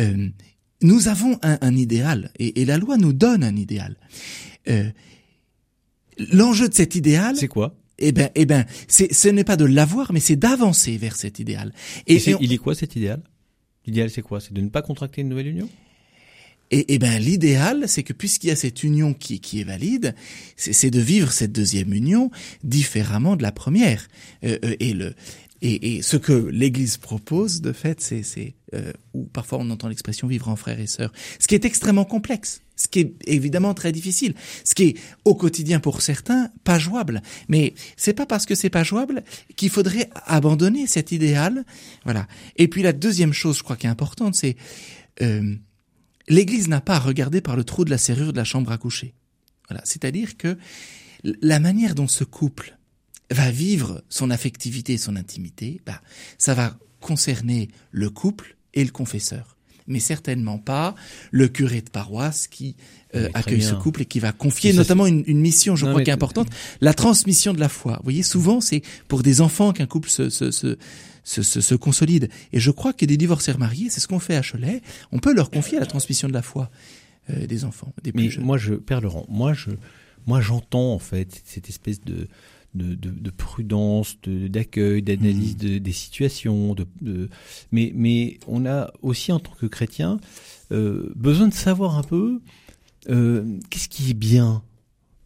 euh, 0.00 0.28
nous 0.82 1.08
avons 1.08 1.38
un, 1.42 1.76
idéal, 1.76 2.32
et, 2.40 2.64
la 2.64 2.76
loi 2.76 2.96
nous 2.96 3.12
donne 3.12 3.44
un 3.44 3.54
idéal. 3.54 3.96
L'enjeu 6.32 6.68
de 6.68 6.74
cet 6.74 6.96
idéal, 6.96 7.36
C'est 7.36 7.48
quoi? 7.48 7.76
Eh 8.02 8.12
ben, 8.12 8.30
eh 8.34 8.46
ben, 8.46 8.64
ce 8.88 9.28
n'est 9.28 9.44
pas 9.44 9.56
de 9.56 9.64
l'avoir, 9.64 10.12
mais 10.12 10.20
c'est 10.20 10.36
d'avancer 10.36 10.96
vers 10.96 11.16
cet 11.16 11.38
idéal. 11.38 11.72
Et, 12.06 12.14
Et, 12.14 12.18
c'est- 12.18 12.30
et 12.32 12.34
on- 12.34 12.40
il 12.40 12.52
est 12.52 12.58
quoi 12.58 12.74
cet 12.74 12.96
idéal? 12.96 13.22
L'idéal 13.86 14.10
c'est 14.10 14.22
quoi? 14.22 14.40
C'est 14.40 14.52
de 14.52 14.60
ne 14.60 14.68
pas 14.68 14.82
contracter 14.82 15.22
une 15.22 15.28
nouvelle 15.28 15.48
union? 15.48 15.68
Et, 16.70 16.94
et 16.94 16.98
ben 16.98 17.18
l'idéal, 17.18 17.84
c'est 17.86 18.02
que 18.02 18.12
puisqu'il 18.14 18.46
y 18.46 18.50
a 18.50 18.56
cette 18.56 18.82
union 18.82 19.12
qui, 19.12 19.40
qui 19.40 19.60
est 19.60 19.64
valide, 19.64 20.14
c'est, 20.56 20.90
de 20.90 21.00
vivre 21.00 21.30
cette 21.30 21.52
deuxième 21.52 21.92
union 21.92 22.30
différemment 22.64 23.36
de 23.36 23.42
la 23.42 23.52
première. 23.52 24.08
Euh, 24.44 24.58
euh, 24.64 24.74
et 24.80 24.94
le 24.94 25.14
et, 25.64 25.96
et 25.96 26.02
ce 26.02 26.16
que 26.16 26.32
l'Église 26.32 26.96
propose, 26.96 27.60
de 27.60 27.72
fait, 27.72 28.00
c'est 28.00 28.22
c'est 28.22 28.54
euh, 28.74 28.92
ou 29.14 29.24
parfois 29.24 29.58
on 29.60 29.68
entend 29.70 29.88
l'expression 29.88 30.26
vivre 30.26 30.48
en 30.48 30.56
frères 30.56 30.80
et 30.80 30.86
sœurs, 30.86 31.12
ce 31.38 31.46
qui 31.46 31.54
est 31.54 31.64
extrêmement 31.64 32.04
complexe, 32.06 32.62
ce 32.82 32.88
qui 32.88 33.00
est 33.00 33.14
évidemment 33.26 33.74
très 33.74 33.92
difficile, 33.92 34.34
ce 34.64 34.74
qui 34.74 34.82
est 34.84 34.96
au 35.24 35.34
quotidien 35.34 35.80
pour 35.80 36.02
certains 36.02 36.50
pas 36.64 36.78
jouable. 36.78 37.22
Mais 37.48 37.74
c'est 37.96 38.12
pas 38.12 38.26
parce 38.26 38.46
que 38.46 38.54
c'est 38.54 38.70
pas 38.70 38.84
jouable 38.84 39.22
qu'il 39.56 39.70
faudrait 39.70 40.10
abandonner 40.26 40.86
cet 40.86 41.12
idéal, 41.12 41.64
voilà. 42.04 42.26
Et 42.56 42.68
puis 42.68 42.82
la 42.82 42.92
deuxième 42.92 43.32
chose, 43.32 43.58
je 43.58 43.62
crois, 43.62 43.76
qui 43.76 43.86
est 43.86 43.90
importante, 43.90 44.34
c'est 44.34 44.56
euh, 45.20 45.54
L'Église 46.28 46.68
n'a 46.68 46.80
pas 46.80 46.96
à 46.96 47.00
regarder 47.00 47.40
par 47.40 47.56
le 47.56 47.64
trou 47.64 47.84
de 47.84 47.90
la 47.90 47.98
serrure 47.98 48.32
de 48.32 48.38
la 48.38 48.44
chambre 48.44 48.70
à 48.70 48.78
coucher. 48.78 49.14
Voilà, 49.68 49.82
c'est-à-dire 49.84 50.36
que 50.36 50.56
la 51.24 51.60
manière 51.60 51.94
dont 51.94 52.08
ce 52.08 52.24
couple 52.24 52.78
va 53.30 53.50
vivre 53.50 54.02
son 54.08 54.30
affectivité 54.30 54.94
et 54.94 54.98
son 54.98 55.16
intimité, 55.16 55.80
bah, 55.86 56.00
ça 56.38 56.54
va 56.54 56.78
concerner 57.00 57.68
le 57.90 58.10
couple 58.10 58.56
et 58.74 58.84
le 58.84 58.90
confesseur, 58.90 59.56
mais 59.86 60.00
certainement 60.00 60.58
pas 60.58 60.94
le 61.30 61.48
curé 61.48 61.80
de 61.80 61.90
paroisse 61.90 62.46
qui 62.46 62.76
euh, 63.14 63.28
accueille 63.34 63.62
ce 63.62 63.74
couple 63.74 64.02
et 64.02 64.04
qui 64.06 64.20
va 64.20 64.32
confier 64.32 64.72
notamment 64.72 65.06
une, 65.06 65.22
une 65.26 65.40
mission, 65.40 65.76
je 65.76 65.84
Non, 65.84 65.92
crois, 65.92 66.02
qui 66.02 66.10
est 66.10 66.14
importante, 66.14 66.48
la 66.80 66.94
transmission 66.94 67.52
de 67.52 67.60
la 67.60 67.68
foi. 67.68 67.94
Vous 67.98 68.04
voyez, 68.04 68.22
souvent, 68.22 68.60
c'est 68.60 68.82
pour 69.08 69.22
des 69.22 69.40
enfants 69.40 69.72
qu'un 69.72 69.86
couple 69.86 70.08
se, 70.08 70.30
se, 70.30 70.50
se, 70.50 70.76
se, 71.24 71.42
se, 71.42 71.60
se 71.60 71.74
consolide. 71.74 72.30
Et 72.52 72.60
je 72.60 72.70
crois 72.70 72.92
que 72.92 73.04
des 73.04 73.16
divorcés 73.16 73.52
mariés, 73.54 73.88
c'est 73.90 74.00
ce 74.00 74.08
qu'on 74.08 74.18
fait 74.18 74.36
à 74.36 74.42
Cholet. 74.42 74.80
On 75.12 75.18
peut 75.18 75.34
leur 75.34 75.50
confier 75.50 75.78
la 75.78 75.86
transmission 75.86 76.26
de 76.28 76.32
la 76.32 76.42
foi 76.42 76.70
euh, 77.30 77.46
des 77.46 77.64
enfants, 77.64 77.92
des 78.02 78.12
plus 78.12 78.22
Mais 78.24 78.30
jeunes. 78.30 78.44
moi, 78.44 78.56
je, 78.58 78.74
Père 78.74 79.00
Laurent, 79.00 79.26
moi, 79.28 79.52
je, 79.52 79.70
moi, 80.26 80.40
j'entends 80.40 80.94
en 80.94 80.98
fait 80.98 81.42
cette 81.44 81.68
espèce 81.68 82.00
de 82.00 82.28
de, 82.74 82.94
de, 82.94 83.10
de 83.10 83.30
prudence, 83.30 84.16
de- 84.22 84.48
d'accueil, 84.48 85.02
d'analyse 85.02 85.56
de- 85.56 85.78
des 85.78 85.92
situations. 85.92 86.74
Mais, 87.70 87.92
mais 87.94 88.38
on 88.46 88.64
a 88.66 88.90
aussi 89.02 89.32
en 89.32 89.38
tant 89.40 89.52
que 89.60 89.66
chrétien 89.66 90.18
euh, 90.72 91.12
besoin 91.14 91.48
de 91.48 91.54
savoir 91.54 91.98
un 91.98 92.02
peu 92.02 92.40
euh, 93.10 93.58
qu'est-ce 93.70 93.88
qui 93.88 94.10
est 94.10 94.14
bien, 94.14 94.62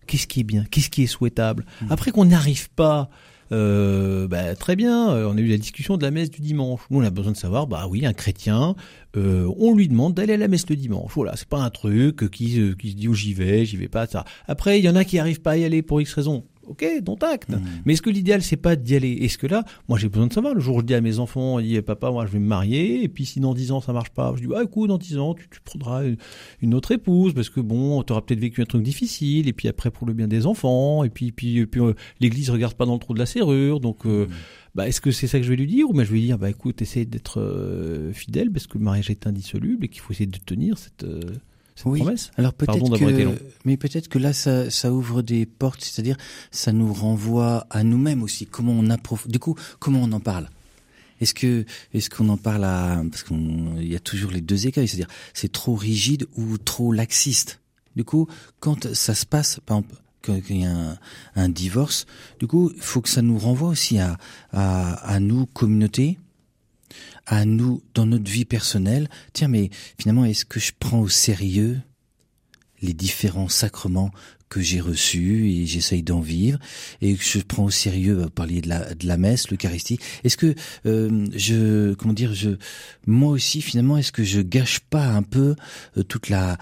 qu'est-ce 0.06 0.26
qui 0.26 0.40
est 0.40 0.44
bien, 0.44 0.64
qu'est-ce 0.70 0.90
qui 0.90 1.02
est 1.02 1.06
souhaitable. 1.06 1.64
Après 1.90 2.10
qu'on 2.10 2.24
n'y 2.24 2.34
arrive 2.34 2.70
pas. 2.70 3.10
Euh, 3.52 4.26
bah, 4.26 4.56
très 4.56 4.74
bien, 4.74 5.10
euh, 5.10 5.28
on 5.30 5.36
a 5.36 5.40
eu 5.40 5.46
la 5.46 5.56
discussion 5.56 5.96
de 5.96 6.02
la 6.02 6.10
messe 6.10 6.32
du 6.32 6.40
dimanche. 6.40 6.80
Nous, 6.90 6.98
on 6.98 7.04
a 7.04 7.10
besoin 7.10 7.30
de 7.30 7.36
savoir, 7.36 7.68
bah 7.68 7.86
oui, 7.88 8.04
un 8.04 8.12
chrétien, 8.12 8.74
euh, 9.16 9.48
on 9.56 9.72
lui 9.72 9.86
demande 9.86 10.14
d'aller 10.14 10.32
à 10.32 10.36
la 10.36 10.48
messe 10.48 10.68
le 10.68 10.74
dimanche. 10.74 11.12
Voilà, 11.14 11.36
c'est 11.36 11.46
pas 11.46 11.60
un 11.62 11.70
truc 11.70 12.28
qui, 12.32 12.60
qui 12.76 12.90
se 12.90 12.96
dit 12.96 13.06
oh 13.06 13.14
j'y 13.14 13.34
vais, 13.34 13.64
j'y 13.64 13.76
vais 13.76 13.86
pas. 13.86 14.08
Ça. 14.08 14.24
Après, 14.48 14.80
il 14.80 14.84
y 14.84 14.88
en 14.88 14.96
a 14.96 15.04
qui 15.04 15.20
arrivent 15.20 15.42
pas 15.42 15.52
à 15.52 15.56
y 15.58 15.64
aller 15.64 15.82
pour 15.82 16.00
X 16.00 16.12
raison. 16.14 16.42
Ok, 16.68 16.84
dont 17.02 17.16
acte. 17.16 17.50
Mais 17.84 17.92
est-ce 17.92 18.02
que 18.02 18.10
l'idéal 18.10 18.42
c'est 18.42 18.56
pas 18.56 18.76
d'y 18.76 18.96
aller? 18.96 19.12
Est-ce 19.12 19.38
que 19.38 19.46
là, 19.46 19.64
moi 19.88 19.98
j'ai 19.98 20.08
besoin 20.08 20.26
de 20.26 20.32
savoir. 20.32 20.54
Le 20.54 20.60
jour 20.60 20.76
où 20.76 20.80
je 20.80 20.84
dis 20.84 20.94
à 20.94 21.00
mes 21.00 21.18
enfants, 21.18 21.58
il 21.58 21.68
dit 21.68 21.82
papa, 21.82 22.10
moi 22.10 22.26
je 22.26 22.32
vais 22.32 22.38
me 22.38 22.46
marier, 22.46 23.02
et 23.02 23.08
puis 23.08 23.26
si 23.26 23.40
dans 23.40 23.54
10 23.54 23.72
ans 23.72 23.80
ça 23.80 23.92
marche 23.92 24.10
pas, 24.10 24.32
je 24.36 24.42
dis 24.42 24.46
bah 24.46 24.62
écoute, 24.62 24.88
dans 24.88 24.98
10 24.98 25.18
ans 25.18 25.34
tu, 25.34 25.48
tu 25.48 25.60
prendras 25.60 26.02
une, 26.60 26.74
autre 26.74 26.92
épouse 26.92 27.34
parce 27.34 27.50
que 27.50 27.60
bon, 27.60 28.02
t'auras 28.02 28.20
peut-être 28.20 28.40
vécu 28.40 28.62
un 28.62 28.66
truc 28.66 28.82
difficile, 28.82 29.48
et 29.48 29.52
puis 29.52 29.68
après 29.68 29.90
pour 29.90 30.06
le 30.06 30.12
bien 30.12 30.28
des 30.28 30.46
enfants, 30.46 31.04
et 31.04 31.10
puis 31.10 31.32
puis, 31.32 31.66
puis 31.66 31.80
euh, 31.80 31.94
l'Église 32.20 32.50
regarde 32.50 32.74
pas 32.74 32.86
dans 32.86 32.94
le 32.94 33.00
trou 33.00 33.14
de 33.14 33.18
la 33.18 33.26
serrure, 33.26 33.80
donc 33.80 34.06
euh, 34.06 34.26
bah, 34.76 34.86
est-ce 34.86 35.00
que 35.00 35.10
c'est 35.10 35.26
ça 35.26 35.38
que 35.38 35.44
je 35.44 35.50
vais 35.50 35.56
lui 35.56 35.66
dire? 35.66 35.88
Ou 35.88 35.94
ben 35.94 36.04
je 36.04 36.10
vais 36.10 36.18
lui 36.18 36.26
dire 36.26 36.38
bah 36.38 36.50
écoute 36.50 36.82
essaye 36.82 37.06
d'être 37.06 37.40
euh, 37.40 38.12
fidèle 38.12 38.50
parce 38.50 38.66
que 38.66 38.76
le 38.76 38.84
mariage 38.84 39.10
est 39.10 39.26
indissoluble 39.26 39.86
et 39.86 39.88
qu'il 39.88 40.02
faut 40.02 40.12
essayer 40.12 40.26
de 40.26 40.38
tenir 40.38 40.76
cette, 40.76 41.04
euh, 41.04 41.20
cette 41.76 41.86
Oui. 41.86 42.00
promesse? 42.00 42.32
Alors 42.36 42.52
peut-être 42.54 42.98
que, 42.98 43.38
mais 43.64 43.76
peut-être 43.76 44.08
que 44.08 44.18
là, 44.18 44.32
ça, 44.32 44.68
ça 44.70 44.92
ouvre 44.92 45.22
des 45.22 45.46
portes, 45.46 45.84
c'est-à-dire, 45.84 46.16
ça 46.50 46.72
nous 46.72 46.92
renvoie 46.92 47.66
à 47.70 47.84
nous-mêmes 47.84 48.24
aussi. 48.24 48.46
Comment 48.46 48.72
on 48.72 48.90
approfondit. 48.90 49.32
Du 49.32 49.38
coup, 49.38 49.54
comment 49.78 50.00
on 50.02 50.10
en 50.10 50.20
parle? 50.20 50.48
Est-ce 51.20 51.32
que, 51.34 51.64
est-ce 51.94 52.10
qu'on 52.10 52.28
en 52.28 52.36
parle 52.36 52.64
à, 52.64 53.02
parce 53.10 53.22
qu'on, 53.22 53.76
il 53.78 53.88
y 53.88 53.96
a 53.96 54.00
toujours 54.00 54.30
les 54.32 54.40
deux 54.40 54.66
écueils, 54.66 54.88
c'est-à-dire, 54.88 55.08
c'est 55.32 55.52
trop 55.52 55.74
rigide 55.74 56.26
ou 56.36 56.58
trop 56.58 56.92
laxiste? 56.92 57.60
Du 57.94 58.04
coup, 58.04 58.26
quand 58.60 58.92
ça 58.92 59.14
se 59.14 59.24
passe, 59.24 59.60
par 59.64 59.78
exemple, 59.78 59.94
quand 60.20 60.38
il 60.50 60.60
y 60.60 60.64
a 60.66 60.72
un, 60.72 60.98
un 61.36 61.48
divorce, 61.48 62.04
du 62.40 62.46
coup, 62.46 62.70
il 62.74 62.82
faut 62.82 63.00
que 63.00 63.08
ça 63.08 63.22
nous 63.22 63.38
renvoie 63.38 63.68
aussi 63.70 63.98
à, 63.98 64.18
à, 64.52 64.92
à 65.10 65.20
nous, 65.20 65.46
communauté, 65.46 66.18
à 67.26 67.44
nous 67.44 67.82
dans 67.94 68.06
notre 68.06 68.30
vie 68.30 68.44
personnelle. 68.44 69.08
Tiens, 69.32 69.48
mais 69.48 69.70
finalement, 69.98 70.24
est-ce 70.24 70.44
que 70.44 70.60
je 70.60 70.72
prends 70.78 71.00
au 71.00 71.08
sérieux 71.08 71.80
les 72.82 72.92
différents 72.92 73.48
sacrements 73.48 74.10
que 74.48 74.60
j'ai 74.60 74.80
reçus 74.80 75.50
et 75.50 75.66
j'essaye 75.66 76.02
d'en 76.02 76.20
vivre 76.20 76.58
et 77.00 77.14
que 77.16 77.24
je 77.24 77.40
prends 77.40 77.64
au 77.64 77.70
sérieux 77.70 78.14
vous 78.14 78.30
parliez 78.30 78.60
de 78.60 79.06
la 79.06 79.16
messe 79.16 79.50
l'eucharistie 79.50 79.98
est-ce 80.22 80.36
que 80.36 80.54
euh, 80.86 81.26
je 81.34 81.94
comment 81.94 82.14
dire 82.14 82.32
je 82.32 82.50
moi 83.06 83.30
aussi 83.30 83.60
finalement 83.60 83.96
est-ce 83.96 84.12
que 84.12 84.22
je 84.22 84.40
gâche 84.40 84.78
pas 84.78 85.04
un 85.04 85.22
peu 85.22 85.56
euh, 85.96 86.04
toute 86.04 86.28
la 86.28 86.58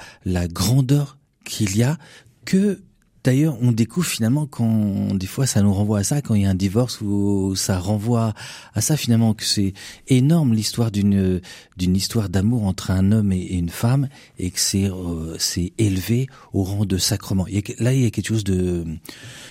grandeur 0.48 1.18
qu'il 1.44 1.76
y 1.76 1.82
a 1.82 1.98
que 2.46 2.80
D'ailleurs, 3.24 3.56
on 3.62 3.72
découvre 3.72 4.06
finalement 4.06 4.46
quand 4.46 5.14
des 5.14 5.26
fois 5.26 5.46
ça 5.46 5.62
nous 5.62 5.72
renvoie 5.72 6.00
à 6.00 6.04
ça 6.04 6.20
quand 6.20 6.34
il 6.34 6.42
y 6.42 6.44
a 6.44 6.50
un 6.50 6.54
divorce 6.54 7.00
ou 7.00 7.54
ça 7.56 7.78
renvoie 7.78 8.34
à 8.74 8.80
ça 8.82 8.98
finalement 8.98 9.32
que 9.32 9.44
c'est 9.44 9.72
énorme 10.08 10.52
l'histoire 10.52 10.90
d'une 10.90 11.40
d'une 11.78 11.96
histoire 11.96 12.28
d'amour 12.28 12.64
entre 12.66 12.90
un 12.90 13.12
homme 13.12 13.32
et, 13.32 13.54
une 13.54 13.70
femme 13.70 14.08
et 14.38 14.50
que 14.50 14.60
c'est 14.60 14.90
euh, 14.90 15.36
c'est 15.38 15.72
élevé 15.78 16.26
au 16.52 16.64
rang 16.64 16.84
de 16.84 16.98
sacrement. 16.98 17.46
Il 17.46 17.54
y 17.54 17.58
a, 17.58 17.62
que- 17.62 17.82
là, 17.82 17.94
il 17.94 18.02
y 18.02 18.06
a 18.06 18.10
quelque 18.10 18.28
chose 18.28 18.44
de 18.44 18.84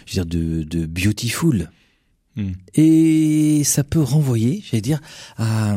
je 0.05 0.19
veux 0.19 0.23
dire 0.23 0.25
de 0.27 0.63
de 0.63 0.85
beautiful 0.85 1.69
Hmm. 2.35 2.53
et 2.73 3.61
ça 3.63 3.83
peut 3.83 4.01
renvoyer, 4.01 4.63
j'allais 4.65 4.81
dire 4.81 4.99
à 5.37 5.75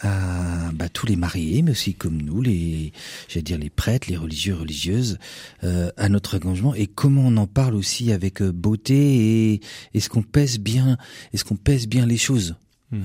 à 0.00 0.70
bah, 0.72 0.88
tous 0.88 1.06
les 1.06 1.16
mariés, 1.16 1.62
mais 1.62 1.72
aussi 1.72 1.94
comme 1.94 2.20
nous, 2.20 2.42
les, 2.42 2.92
j'allais 3.28 3.42
dire 3.42 3.58
les 3.58 3.70
prêtres, 3.70 4.08
les 4.08 4.16
religieux, 4.16 4.54
religieuses, 4.54 5.18
euh, 5.64 5.90
à 5.96 6.08
notre 6.08 6.36
engagement 6.36 6.74
et 6.74 6.86
comment 6.86 7.22
on 7.26 7.36
en 7.36 7.46
parle 7.46 7.74
aussi 7.74 8.12
avec 8.12 8.42
euh, 8.42 8.52
beauté 8.52 9.52
et 9.52 9.60
est-ce 9.94 10.08
qu'on 10.08 10.22
pèse 10.22 10.58
bien, 10.58 10.98
est-ce 11.32 11.44
qu'on 11.44 11.56
pèse 11.56 11.88
bien 11.88 12.06
les 12.06 12.16
choses. 12.16 12.56
Hmm. 12.90 13.02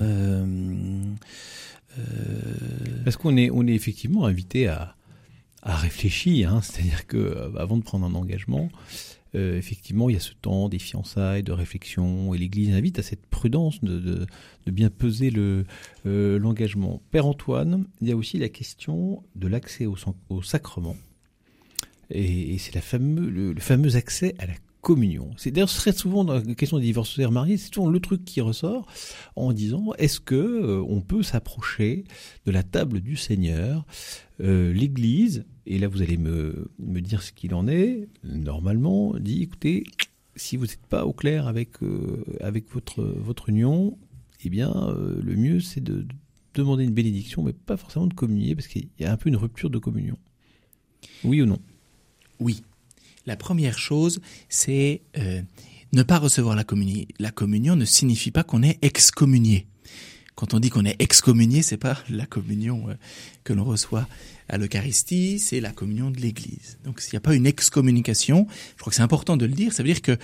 Euh, 1.98 2.04
Parce 3.04 3.16
qu'on 3.16 3.36
est, 3.36 3.50
on 3.50 3.66
est 3.66 3.74
effectivement 3.74 4.26
invité 4.26 4.68
à, 4.68 4.96
à 5.64 5.76
réfléchir, 5.76 6.52
hein. 6.52 6.60
c'est-à-dire 6.62 7.06
que 7.06 7.16
euh, 7.16 7.50
avant 7.58 7.76
de 7.76 7.82
prendre 7.82 8.06
un 8.06 8.14
engagement, 8.14 8.68
euh, 9.34 9.56
effectivement, 9.56 10.08
il 10.08 10.14
y 10.14 10.16
a 10.16 10.20
ce 10.20 10.32
temps 10.32 10.68
des 10.68 10.78
fiançailles, 10.78 11.42
de 11.42 11.52
réflexion, 11.52 12.34
et 12.34 12.38
l'Église 12.38 12.74
invite 12.74 12.98
à 12.98 13.02
cette 13.02 13.26
prudence 13.26 13.82
de, 13.82 14.26
bien 14.66 14.90
peser 14.90 15.32
euh, 15.36 16.38
l'engagement. 16.38 17.02
Père 17.10 17.26
Antoine, 17.26 17.86
il 18.00 18.08
y 18.08 18.12
a 18.12 18.16
aussi 18.16 18.38
la 18.38 18.48
question 18.48 19.22
de 19.34 19.48
l'accès 19.48 19.86
au, 19.86 20.42
sacrement, 20.42 20.96
et, 22.10 22.58
c'est 22.58 22.74
le, 22.98 23.52
le 23.52 23.60
fameux 23.60 23.96
accès 23.96 24.34
à 24.38 24.46
la 24.46 24.54
communion. 24.84 25.30
C'est 25.38 25.50
d'ailleurs 25.50 25.70
très 25.70 25.92
souvent 25.92 26.24
dans 26.24 26.34
la 26.34 26.54
question 26.54 26.78
des 26.78 26.84
divorcés 26.84 27.26
mariés, 27.26 27.56
c'est 27.56 27.74
souvent 27.74 27.88
le 27.88 27.98
truc 27.98 28.24
qui 28.24 28.40
ressort 28.40 28.86
en 29.34 29.52
disant 29.52 29.92
est-ce 29.98 30.20
que 30.20 30.34
euh, 30.34 30.84
on 30.86 31.00
peut 31.00 31.22
s'approcher 31.22 32.04
de 32.44 32.52
la 32.52 32.62
table 32.62 33.00
du 33.00 33.16
Seigneur 33.16 33.86
euh, 34.40 34.72
L'Église, 34.72 35.46
et 35.66 35.78
là 35.78 35.88
vous 35.88 36.02
allez 36.02 36.18
me, 36.18 36.70
me 36.78 37.00
dire 37.00 37.22
ce 37.22 37.32
qu'il 37.32 37.54
en 37.54 37.66
est, 37.66 38.08
normalement 38.22 39.14
dit 39.18 39.42
écoutez, 39.42 39.84
si 40.36 40.56
vous 40.58 40.66
n'êtes 40.66 40.86
pas 40.86 41.06
au 41.06 41.14
clair 41.14 41.48
avec 41.48 41.82
euh, 41.82 42.22
avec 42.40 42.70
votre 42.70 43.02
votre 43.02 43.48
union, 43.48 43.96
eh 44.44 44.50
bien 44.50 44.94
le 44.98 45.34
mieux 45.34 45.60
c'est 45.60 45.82
de 45.82 46.06
demander 46.54 46.84
une 46.84 46.94
bénédiction, 46.94 47.42
mais 47.42 47.54
pas 47.54 47.78
forcément 47.78 48.06
de 48.06 48.14
communier 48.14 48.54
parce 48.54 48.68
qu'il 48.68 48.88
y 49.00 49.04
a 49.04 49.12
un 49.12 49.16
peu 49.16 49.30
une 49.30 49.36
rupture 49.36 49.70
de 49.70 49.78
communion. 49.78 50.18
Oui 51.24 51.40
ou 51.40 51.46
non? 51.46 51.58
Oui. 52.38 52.62
La 53.26 53.36
première 53.36 53.78
chose, 53.78 54.20
c'est 54.48 55.02
euh, 55.16 55.42
ne 55.92 56.02
pas 56.02 56.18
recevoir 56.18 56.56
la 56.56 56.64
communion. 56.64 57.04
La 57.18 57.30
communion 57.30 57.76
ne 57.76 57.84
signifie 57.84 58.30
pas 58.30 58.42
qu'on 58.42 58.62
est 58.62 58.78
excommunié. 58.82 59.66
Quand 60.34 60.52
on 60.52 60.60
dit 60.60 60.68
qu'on 60.68 60.84
est 60.84 61.00
excommunié, 61.00 61.62
c'est 61.62 61.76
pas 61.76 62.02
la 62.10 62.26
communion 62.26 62.88
euh, 62.88 62.94
que 63.44 63.52
l'on 63.52 63.64
reçoit 63.64 64.08
à 64.48 64.58
l'Eucharistie, 64.58 65.38
c'est 65.38 65.60
la 65.60 65.70
communion 65.70 66.10
de 66.10 66.20
l'Église. 66.20 66.78
Donc 66.84 67.00
s'il 67.00 67.14
n'y 67.14 67.18
a 67.18 67.20
pas 67.20 67.34
une 67.34 67.46
excommunication, 67.46 68.46
je 68.76 68.80
crois 68.80 68.90
que 68.90 68.96
c'est 68.96 69.02
important 69.02 69.38
de 69.38 69.46
le 69.46 69.54
dire, 69.54 69.72
ça 69.72 69.82
veut 69.82 69.88
dire 69.88 70.02
que 70.02 70.18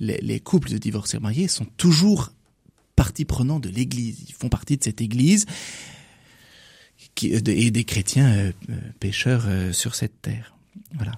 les, 0.00 0.18
les 0.22 0.40
couples 0.40 0.70
de 0.70 0.78
divorcés 0.78 1.18
mariés 1.18 1.48
sont 1.48 1.66
toujours 1.76 2.32
partie 2.94 3.26
prenante 3.26 3.64
de 3.64 3.68
l'Église. 3.68 4.24
Ils 4.28 4.34
font 4.34 4.48
partie 4.48 4.78
de 4.78 4.84
cette 4.84 5.02
Église 5.02 5.44
qui, 7.14 7.32
et 7.34 7.70
des 7.70 7.84
chrétiens 7.84 8.32
euh, 8.32 8.52
euh, 8.70 8.78
pécheurs 8.98 9.44
sur 9.74 9.94
cette 9.94 10.22
terre. 10.22 10.56
Voilà. 10.94 11.12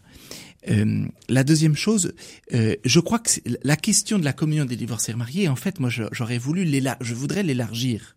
Euh, 0.71 1.07
la 1.29 1.45
deuxième 1.45 1.77
chose, 1.77 2.13
euh, 2.55 2.77
je 2.85 3.01
crois 3.01 3.19
que 3.19 3.31
la 3.63 3.77
question 3.77 4.19
de 4.19 4.25
la 4.25 4.33
communion 4.33 4.65
des 4.65 4.77
divorcés 4.77 5.15
mariés, 5.15 5.49
en 5.49 5.57
fait, 5.57 5.81
moi, 5.81 5.91
j'aurais 6.13 6.39
voulu 6.39 6.65
l'élargir, 6.65 7.05
je 7.05 7.15
voudrais 7.15 7.43
l'élargir. 7.43 8.17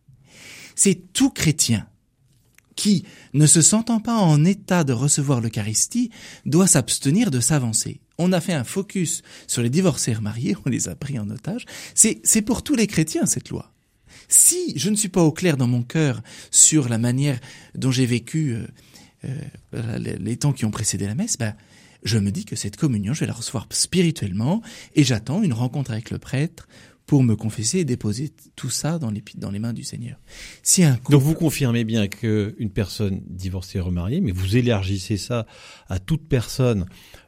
C'est 0.76 1.14
tout 1.14 1.30
chrétien 1.30 1.88
qui, 2.76 3.06
ne 3.34 3.46
se 3.46 3.62
sentant 3.62 4.00
pas 4.00 4.16
en 4.16 4.44
état 4.44 4.84
de 4.84 4.94
recevoir 4.94 5.42
l'Eucharistie, 5.42 6.10
doit 6.46 6.68
s'abstenir 6.68 7.30
de 7.30 7.40
s'avancer. 7.40 8.02
On 8.18 8.32
a 8.32 8.42
fait 8.42 8.54
un 8.54 8.64
focus 8.64 9.22
sur 9.48 9.62
les 9.62 9.70
divorcés 9.70 10.16
mariés, 10.22 10.56
on 10.66 10.70
les 10.70 10.90
a 10.90 10.96
pris 10.96 11.20
en 11.20 11.30
otage. 11.30 11.66
C'est, 11.94 12.42
pour 12.42 12.64
tous 12.64 12.76
les 12.76 12.88
chrétiens, 12.88 13.26
cette 13.26 13.50
loi. 13.50 13.72
Si 14.28 14.74
je 14.78 14.90
ne 14.90 14.96
suis 14.96 15.10
pas 15.10 15.22
au 15.22 15.32
clair 15.32 15.58
dans 15.58 15.68
mon 15.68 15.84
cœur 15.84 16.22
sur 16.50 16.90
la 16.90 16.98
manière 16.98 17.40
dont 17.76 17.92
j'ai 17.92 18.06
vécu 18.06 18.56
euh, 19.26 20.00
les 20.00 20.38
temps 20.38 20.54
qui 20.54 20.66
ont 20.66 20.72
précédé 20.72 21.06
la 21.06 21.16
messe, 21.16 21.38
ben, 21.38 21.54
je 22.04 22.18
me 22.18 22.32
dis 22.32 22.46
que 22.46 22.56
cette 22.56 22.78
communion, 22.78 23.14
je 23.14 23.22
vais 23.22 23.28
la 23.28 23.34
recevoir 23.34 23.68
spirituellement 23.70 24.62
et 24.96 25.04
j'attends 25.04 25.44
une 25.44 25.54
rencontre 25.54 25.92
avec 25.92 26.12
le 26.12 26.18
prêtre 26.18 26.68
pour 27.12 27.24
me 27.24 27.36
confesser 27.36 27.80
et 27.80 27.84
déposer 27.84 28.32
tout 28.56 28.70
ça 28.70 28.98
dans 28.98 29.12
les, 29.12 29.60
mains 29.60 29.74
du 29.74 29.84
Seigneur. 29.84 30.18
Donc 31.10 31.22
vous 31.22 31.34
confirmez 31.34 31.84
bien 31.84 32.08
qu'une 32.08 32.70
personne 32.74 33.22
divorcée 33.28 33.80
et 33.80 33.82
remariée, 33.82 34.22
mais 34.22 34.32
vous 34.32 34.56
élargissez 34.56 35.18
ça 35.18 35.46
à 35.90 36.00
toute 36.00 36.26
personne 36.30 36.86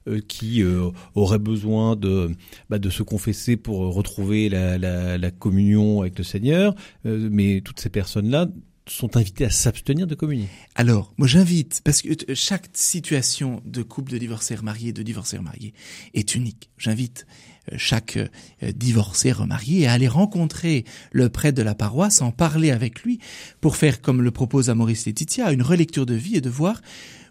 euh, 0.07 0.21
qui 0.25 0.63
euh, 0.63 0.89
aurait 1.15 1.37
besoin 1.37 1.97
de, 1.97 2.31
bah, 2.69 2.79
de 2.79 2.89
se 2.89 3.03
confesser 3.03 3.57
pour 3.57 3.93
retrouver 3.93 4.47
la 4.47 5.31
communion 5.31 6.01
avec 6.01 6.17
le 6.17 6.23
Seigneur, 6.23 6.75
euh, 7.05 7.27
mais 7.29 7.59
toutes 7.59 7.81
ces 7.81 7.89
personnes-là 7.89 8.47
sont 8.87 9.15
invitées 9.17 9.45
à 9.45 9.49
s'abstenir 9.49 10.07
de 10.07 10.15
communier. 10.15 10.47
Alors, 10.75 11.13
moi 11.17 11.27
j'invite, 11.27 11.81
parce 11.83 12.01
que 12.01 12.09
euh, 12.09 12.35
chaque 12.35 12.67
situation 12.73 13.61
de 13.65 13.81
couple 13.81 14.11
de 14.11 14.17
divorcés 14.17 14.55
remariés, 14.55 14.91
de 14.93 15.03
divorcés 15.03 15.37
remariés 15.37 15.73
est 16.13 16.35
unique. 16.35 16.69
J'invite 16.77 17.25
euh, 17.71 17.75
chaque 17.77 18.17
euh, 18.17 18.27
divorcé 18.75 19.31
remarié 19.31 19.87
à 19.87 19.93
aller 19.93 20.07
rencontrer 20.09 20.83
le 21.11 21.29
prêtre 21.29 21.57
de 21.57 21.63
la 21.63 21.75
paroisse, 21.75 22.21
en 22.21 22.31
parler 22.31 22.71
avec 22.71 23.03
lui, 23.03 23.19
pour 23.61 23.77
faire, 23.77 24.01
comme 24.01 24.21
le 24.21 24.31
propose 24.31 24.69
à 24.69 24.75
Maurice 24.75 25.05
Laetitia, 25.05 25.51
une 25.53 25.61
relecture 25.61 26.05
de 26.05 26.15
vie 26.15 26.35
et 26.35 26.41
de 26.41 26.49
voir 26.49 26.81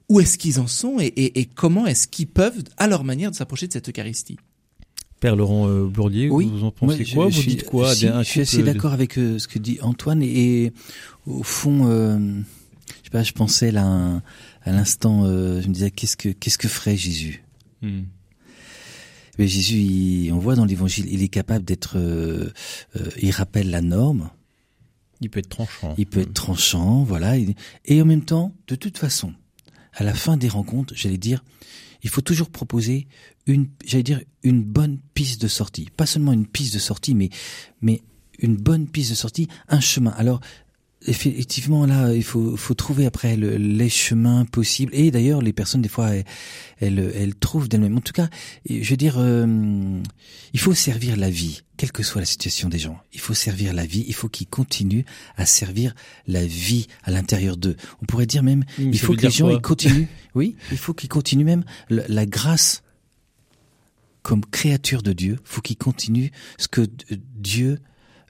où 0.09 0.21
est-ce 0.21 0.38
qu'ils 0.38 0.59
en 0.59 0.67
sont 0.67 1.01
et, 1.01 1.07
et- 1.07 1.41
et 1.41 1.45
comment 1.47 1.87
est-ce 1.87 2.09
qu'ils 2.09 2.27
peuvent, 2.29 2.62
à 2.77 2.87
leur 2.87 3.05
manière, 3.05 3.35
s'approcher 3.35 3.67
de 3.69 3.73
cette 3.73 3.88
Eucharistie. 3.88 4.38
Père 5.23 5.37
Laurent 5.37 5.69
euh, 5.69 5.87
Bourdier, 5.87 6.29
Oui. 6.29 6.51
vous 6.53 6.65
en 6.65 6.73
pensez 6.73 7.05
Moi, 7.15 7.25
quoi 7.27 7.31
je 7.31 7.37
Vous 7.41 7.47
dites 7.49 7.65
quoi 7.65 7.95
si, 7.95 8.09
Je 8.09 8.23
suis 8.25 8.41
assez 8.41 8.59
de- 8.59 8.63
d'accord 8.65 8.93
avec 8.93 9.17
euh, 9.19 9.39
ce 9.39 9.47
que 9.47 9.61
dit 9.61 9.79
Antoine 9.81 10.21
et, 10.21 10.65
et 10.65 10.73
au 11.27 11.45
fond, 11.45 11.87
euh, 11.87 12.19
je 12.19 13.05
sais 13.05 13.11
pas, 13.13 13.23
je 13.23 13.31
pensais 13.31 13.71
là 13.71 13.85
un- 13.85 14.17
à 14.65 14.73
l'instant, 14.73 15.23
euh, 15.25 15.63
je 15.63 15.69
me 15.69 15.73
disais 15.75 15.93
qu'est-ce 15.93 16.17
que 16.17 16.29
qu'est-ce 16.31 16.59
que 16.59 16.67
ferait 16.67 16.97
Jésus? 16.97 17.45
Hmm. 17.83 18.01
Mais 19.39 19.47
Jésus, 19.47 19.77
il- 19.77 20.33
on 20.33 20.39
voit 20.39 20.57
dans 20.57 20.65
l'Évangile, 20.65 21.07
il 21.09 21.23
est 21.23 21.29
capable 21.29 21.65
d'être, 21.65 21.93
euh, 21.99 22.51
il 23.21 23.31
rappelle 23.31 23.71
la 23.71 23.81
norme, 23.81 24.29
Il 25.21 25.31
peut 25.31 25.39
être 25.39 25.49
tranchant. 25.51 25.95
il 25.99 26.07
peut 26.07 26.21
être 26.23 26.35
tranchant, 26.35 27.05
voilà, 27.05 27.39
il- 27.39 27.55
et 27.85 28.03
en 28.03 28.07
même 28.07 28.25
temps, 28.25 28.53
de 28.67 28.75
toute 28.75 28.99
façon, 28.99 29.33
à 29.95 30.03
la 30.03 30.15
fin 30.15 30.37
des 30.37 30.49
rencontres, 30.49 30.95
j'allais 30.97 31.17
dire, 31.17 31.45
il 32.03 32.11
faut 32.11 32.21
toujours 32.21 32.51
proposer 32.51 33.07
une, 33.47 33.69
j'allais 33.85 34.03
dire, 34.03 34.21
une 34.43 34.62
bonne 34.62 34.99
piste 35.15 35.41
de 35.41 35.49
sortie. 35.49 35.88
Pas 35.97 36.07
seulement 36.07 36.33
une 36.33 36.47
piste 36.47 36.75
de 36.75 36.79
sortie, 36.79 37.15
mais, 37.15 37.31
mais 37.81 38.03
une 38.38 38.57
bonne 38.57 38.88
piste 38.88 39.11
de 39.11 39.15
sortie, 39.15 39.49
un 39.69 39.81
chemin. 39.81 40.11
Alors, 40.12 40.41
effectivement, 41.07 41.87
là, 41.87 42.12
il 42.15 42.23
faut, 42.25 42.57
faut 42.57 42.75
trouver 42.75 43.07
après 43.07 43.37
le- 43.37 43.57
les 43.57 43.88
chemins 43.88 44.45
possibles. 44.45 44.95
Et 44.95 45.11
d'ailleurs, 45.11 45.43
les 45.43 45.53
personnes, 45.53 45.83
des 45.83 45.88
fois, 45.88 46.11
elles, 46.11 46.25
elles, 46.81 47.12
elles 47.15 47.35
trouvent 47.35 47.69
d'elles-mêmes. 47.69 47.97
En 47.97 48.01
tout 48.01 48.12
cas, 48.12 48.29
je 48.69 48.88
veux 48.88 48.97
dire, 48.97 49.17
euh, 49.19 50.01
il 50.53 50.61
faut 50.61 50.75
servir 50.75 51.17
la 51.17 51.31
vie, 51.31 51.62
quelle 51.77 51.93
que 51.93 52.03
soit 52.03 52.21
la 52.21 52.27
situation 52.27 52.69
des 52.69 52.79
gens. 52.79 52.99
Il 53.12 53.21
faut 53.21 53.35
servir 53.35 53.73
la 53.73 53.85
vie. 53.87 54.05
Il 54.07 54.15
faut 54.15 54.29
qu'ils 54.29 54.47
continuent 54.49 55.05
à 55.37 55.47
servir 55.47 55.95
la 56.27 56.45
vie 56.47 56.87
à 57.05 57.11
l'intérieur 57.11 57.57
d'eux. 57.57 57.77
On 58.03 58.07
pourrait 58.07 58.27
dire 58.27 58.43
même, 58.43 58.65
il 58.79 58.99
faut 58.99 59.15
que 59.15 59.23
les 59.23 59.31
gens 59.31 59.47
ils 59.59 59.62
continuent. 59.62 60.07
Oui, 60.35 60.57
il 60.71 60.79
faut 60.79 60.95
qu'ils 60.95 61.11
continuent 61.11 61.45
même 61.45 61.65
la, 61.91 62.05
la 62.09 62.25
grâce 62.25 62.83
comme 64.23 64.45
créature 64.45 65.03
de 65.03 65.12
Dieu. 65.12 65.38
faut 65.45 65.61
qu'ils 65.61 65.77
continuent 65.77 66.31
ce 66.59 66.69
que 66.69 66.87
Dieu 67.37 67.81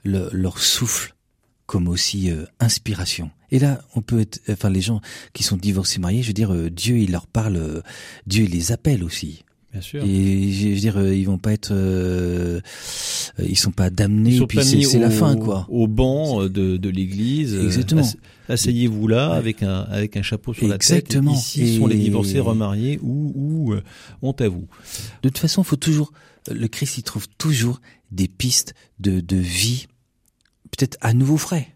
le- 0.03 0.29
leur 0.33 0.59
souffle 0.59 1.15
comme 1.65 1.87
aussi 1.87 2.29
euh, 2.29 2.45
inspiration. 2.59 3.31
Et 3.51 3.59
là, 3.59 3.81
on 3.95 4.01
peut 4.01 4.19
être, 4.19 4.39
enfin, 4.49 4.69
les 4.69 4.81
gens 4.81 4.99
qui 5.33 5.43
sont 5.43 5.57
divorcés, 5.57 5.99
mariés, 5.99 6.21
je 6.23 6.27
veux 6.27 6.33
dire, 6.33 6.53
euh, 6.53 6.69
Dieu, 6.69 6.97
il 6.97 7.11
leur 7.11 7.27
parle, 7.27 7.55
euh, 7.57 7.81
Dieu, 8.27 8.45
il 8.45 8.51
les 8.51 8.71
appelle 8.71 9.03
aussi. 9.03 9.43
Bien 9.71 9.81
sûr. 9.81 10.03
Et 10.03 10.51
je 10.51 10.67
veux 10.67 10.75
dire, 10.75 10.97
euh, 10.97 11.15
ils 11.15 11.23
vont 11.25 11.39
pas 11.39 11.51
être, 11.53 11.71
euh, 11.71 12.61
euh, 13.39 13.45
ils 13.47 13.57
sont 13.57 13.71
pas 13.71 13.89
damnés. 13.89 14.31
Ils 14.33 14.37
sont 14.39 14.45
puis 14.47 14.59
c'est 14.63 14.99
la 14.99 15.09
fin, 15.09 15.35
quoi. 15.35 15.65
Au 15.69 15.87
banc 15.87 16.43
euh, 16.43 16.49
de, 16.49 16.77
de 16.77 16.89
l'église. 16.89 17.55
euh, 17.55 17.63
Exactement. 17.65 18.01
ass- 18.01 18.17
Asseyez-vous 18.49 19.07
là 19.07 19.31
Ouais. 19.31 19.37
avec 19.37 19.63
un 19.63 19.79
avec 19.83 20.17
un 20.17 20.21
chapeau 20.21 20.53
sur 20.53 20.71
Exactement. 20.71 21.31
la 21.31 21.37
tête. 21.37 21.43
Ici 21.45 21.77
sont 21.77 21.87
les 21.87 21.95
divorcés 21.97 22.39
remariés 22.39 22.99
ou 23.01 23.31
ou 23.35 23.73
euh, 23.73 23.81
honte 24.21 24.41
à 24.41 24.49
vous. 24.49 24.67
De 25.23 25.29
toute 25.29 25.37
façon, 25.39 25.63
faut 25.63 25.75
toujours, 25.77 26.11
le 26.51 26.67
Christ, 26.67 26.97
il 26.99 27.03
trouve 27.03 27.27
toujours 27.37 27.79
des 28.11 28.27
pistes 28.27 28.75
de, 28.99 29.21
de 29.21 29.37
vie, 29.37 29.87
peut-être 30.75 30.97
à 31.01 31.13
nouveau 31.13 31.37
frais. 31.37 31.69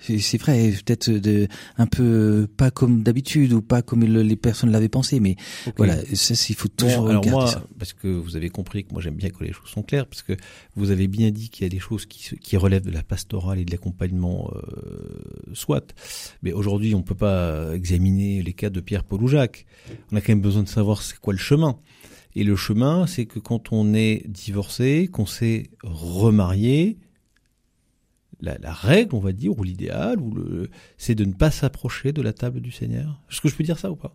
C'est 0.00 0.36
vrai, 0.36 0.70
peut-être 0.84 1.08
de 1.10 1.48
un 1.78 1.86
peu 1.86 2.46
pas 2.58 2.70
comme 2.70 3.02
d'habitude 3.02 3.54
ou 3.54 3.62
pas 3.62 3.80
comme 3.80 4.04
le- 4.04 4.20
les 4.22 4.36
personnes 4.36 4.70
l'avaient 4.70 4.90
pensé, 4.90 5.18
mais 5.18 5.36
voilà, 5.78 5.96
ça, 6.12 6.34
il 6.50 6.54
faut 6.54 6.68
Bon, 6.68 6.74
toujours 6.76 7.08
alors 7.08 7.22
garder 7.22 7.30
moi, 7.30 7.46
ça. 7.46 7.64
parce 7.78 7.94
que 7.94 8.08
vous 8.08 8.36
avez 8.36 8.50
compris 8.50 8.84
que 8.84 8.92
moi 8.92 9.00
j'aime 9.00 9.14
bien 9.14 9.30
que 9.30 9.42
les 9.42 9.52
choses 9.54 9.70
sont 9.70 9.82
claires, 9.82 10.06
parce 10.06 10.20
que 10.20 10.34
vous 10.76 10.90
avez 10.90 11.08
bien 11.08 11.30
dit 11.30 11.48
qu'il 11.48 11.62
y 11.62 11.66
a 11.66 11.70
des 11.70 11.78
choses 11.78 12.04
qui, 12.04 12.56
relèvent 12.58 12.84
de 12.84 12.90
la 12.90 13.02
pastorale 13.02 13.60
et 13.60 13.64
de 13.64 13.70
l'accompagnement, 13.70 14.52
euh, 14.54 15.08
soit. 15.54 15.94
Mais 16.42 16.52
aujourd'hui, 16.52 16.94
on 16.94 17.00
peut 17.02 17.14
pas 17.14 17.72
examiner 17.74 18.42
les 18.42 18.52
cas 18.52 18.68
de 18.68 18.80
Pierre, 18.80 19.04
Paul 19.04 19.22
ou 19.22 19.28
Jacques. 19.28 19.64
On 20.12 20.16
a 20.16 20.20
quand 20.20 20.32
même 20.32 20.42
besoin 20.42 20.64
de 20.64 20.68
savoir 20.68 21.00
c'est 21.00 21.18
quoi 21.18 21.32
le 21.32 21.38
chemin. 21.38 21.78
Et 22.36 22.44
le 22.44 22.56
chemin, 22.56 23.06
c'est 23.06 23.24
que 23.24 23.38
quand 23.38 23.72
on 23.72 23.94
est 23.94 24.24
divorcé, 24.28 25.08
qu'on 25.10 25.24
s'est 25.24 25.70
remarié, 25.82 26.98
la, 28.40 28.72
règle, 28.72 29.14
on 29.14 29.20
va 29.20 29.32
dire, 29.32 29.58
ou 29.58 29.62
l'idéal, 29.64 30.20
ou 30.20 30.34
le, 30.34 30.70
c'est 30.98 31.14
de 31.14 31.24
ne 31.24 31.32
pas 31.32 31.50
s'approcher 31.50 32.12
de 32.12 32.20
la 32.22 32.32
table 32.32 32.60
du 32.60 32.70
Seigneur. 32.72 33.20
Est-ce 33.30 33.40
que 33.40 33.48
je 33.48 33.54
peux 33.54 33.64
dire 33.64 33.78
ça 33.78 33.90
ou 33.90 33.96
pas? 33.96 34.14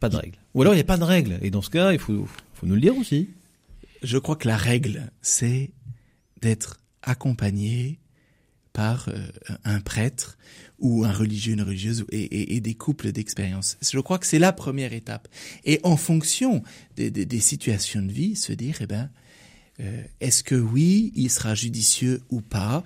Pas 0.00 0.08
de 0.08 0.16
règle. 0.16 0.38
Ou 0.54 0.62
alors 0.62 0.74
il 0.74 0.76
n'y 0.76 0.82
a 0.82 0.84
pas 0.84 0.98
de 0.98 1.04
règle. 1.04 1.38
Et 1.42 1.50
dans 1.50 1.62
ce 1.62 1.70
cas, 1.70 1.92
il 1.92 1.98
faut, 1.98 2.26
faut 2.54 2.66
nous 2.66 2.74
le 2.74 2.80
dire 2.80 2.96
aussi. 2.96 3.30
Je 4.02 4.18
crois 4.18 4.36
que 4.36 4.46
la 4.48 4.56
règle, 4.56 5.10
c'est 5.22 5.70
d'être 6.42 6.80
accompagné 7.02 7.98
par 8.74 9.08
euh, 9.08 9.26
un 9.64 9.80
prêtre 9.80 10.36
ou 10.78 11.04
un 11.06 11.12
religieux, 11.12 11.54
une 11.54 11.62
religieuse 11.62 12.04
et, 12.12 12.20
et- 12.20 12.56
et 12.56 12.60
des 12.60 12.74
couples 12.74 13.10
d'expérience. 13.10 13.78
Je 13.80 13.98
crois 14.00 14.18
que 14.18 14.26
c'est 14.26 14.38
la 14.38 14.52
première 14.52 14.92
étape. 14.92 15.28
Et 15.64 15.80
en 15.82 15.96
fonction 15.96 16.62
des, 16.96 17.10
des- 17.10 17.24
des 17.24 17.40
situations 17.40 18.02
de 18.02 18.12
vie, 18.12 18.36
se 18.36 18.52
dire, 18.52 18.76
eh 18.82 18.86
ben, 18.86 19.08
euh, 19.80 20.02
est-ce 20.20 20.42
que 20.42 20.54
oui, 20.54 21.12
il 21.14 21.30
sera 21.30 21.54
judicieux 21.54 22.22
ou 22.30 22.40
pas 22.40 22.82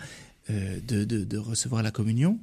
euh, 0.51 0.81
de, 0.87 1.05
de- 1.05 1.25
de 1.25 1.39
recevoir 1.39 1.83
la 1.83 1.91
communion? 1.91 2.39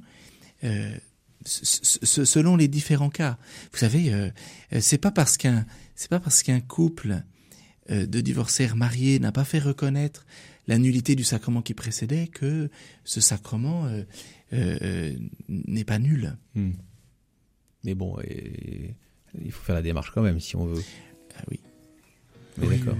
Euh, 0.64 0.96
selon 1.44 2.56
les 2.56 2.68
différents 2.68 3.10
cas. 3.10 3.38
Vous 3.72 3.78
savez, 3.78 4.12
c'est 4.80 4.98
pas 4.98 5.12
parce 5.12 5.36
qu'un 5.36 5.64
c'est 5.94 6.10
pas 6.10 6.18
parce 6.20 6.42
qu'un 6.42 6.60
couple 6.60 7.22
de 7.88 8.20
divorcer 8.20 8.66
remarié 8.66 9.18
n'a 9.20 9.30
pas 9.32 9.44
fait 9.44 9.60
reconnaître 9.60 10.26
la 10.66 10.78
nullité 10.78 11.14
du 11.14 11.24
sacrement 11.24 11.62
qui 11.62 11.74
précédait, 11.74 12.26
que 12.26 12.68
ce 13.04 13.20
sacrement 13.20 13.88
n'est 14.50 15.84
pas 15.84 15.98
nul. 16.00 16.36
Hmm. 16.54 16.72
Mais 17.84 17.94
bon, 17.94 18.16
il 19.42 19.52
faut 19.52 19.62
faire 19.64 19.76
la 19.76 19.82
démarche 19.82 20.10
quand 20.12 20.22
même 20.22 20.40
si 20.40 20.56
on 20.56 20.66
veut. 20.66 20.82
Ah 21.38 21.44
oui. 21.50 21.60
Mais 22.58 22.66
d'accord. 22.78 22.96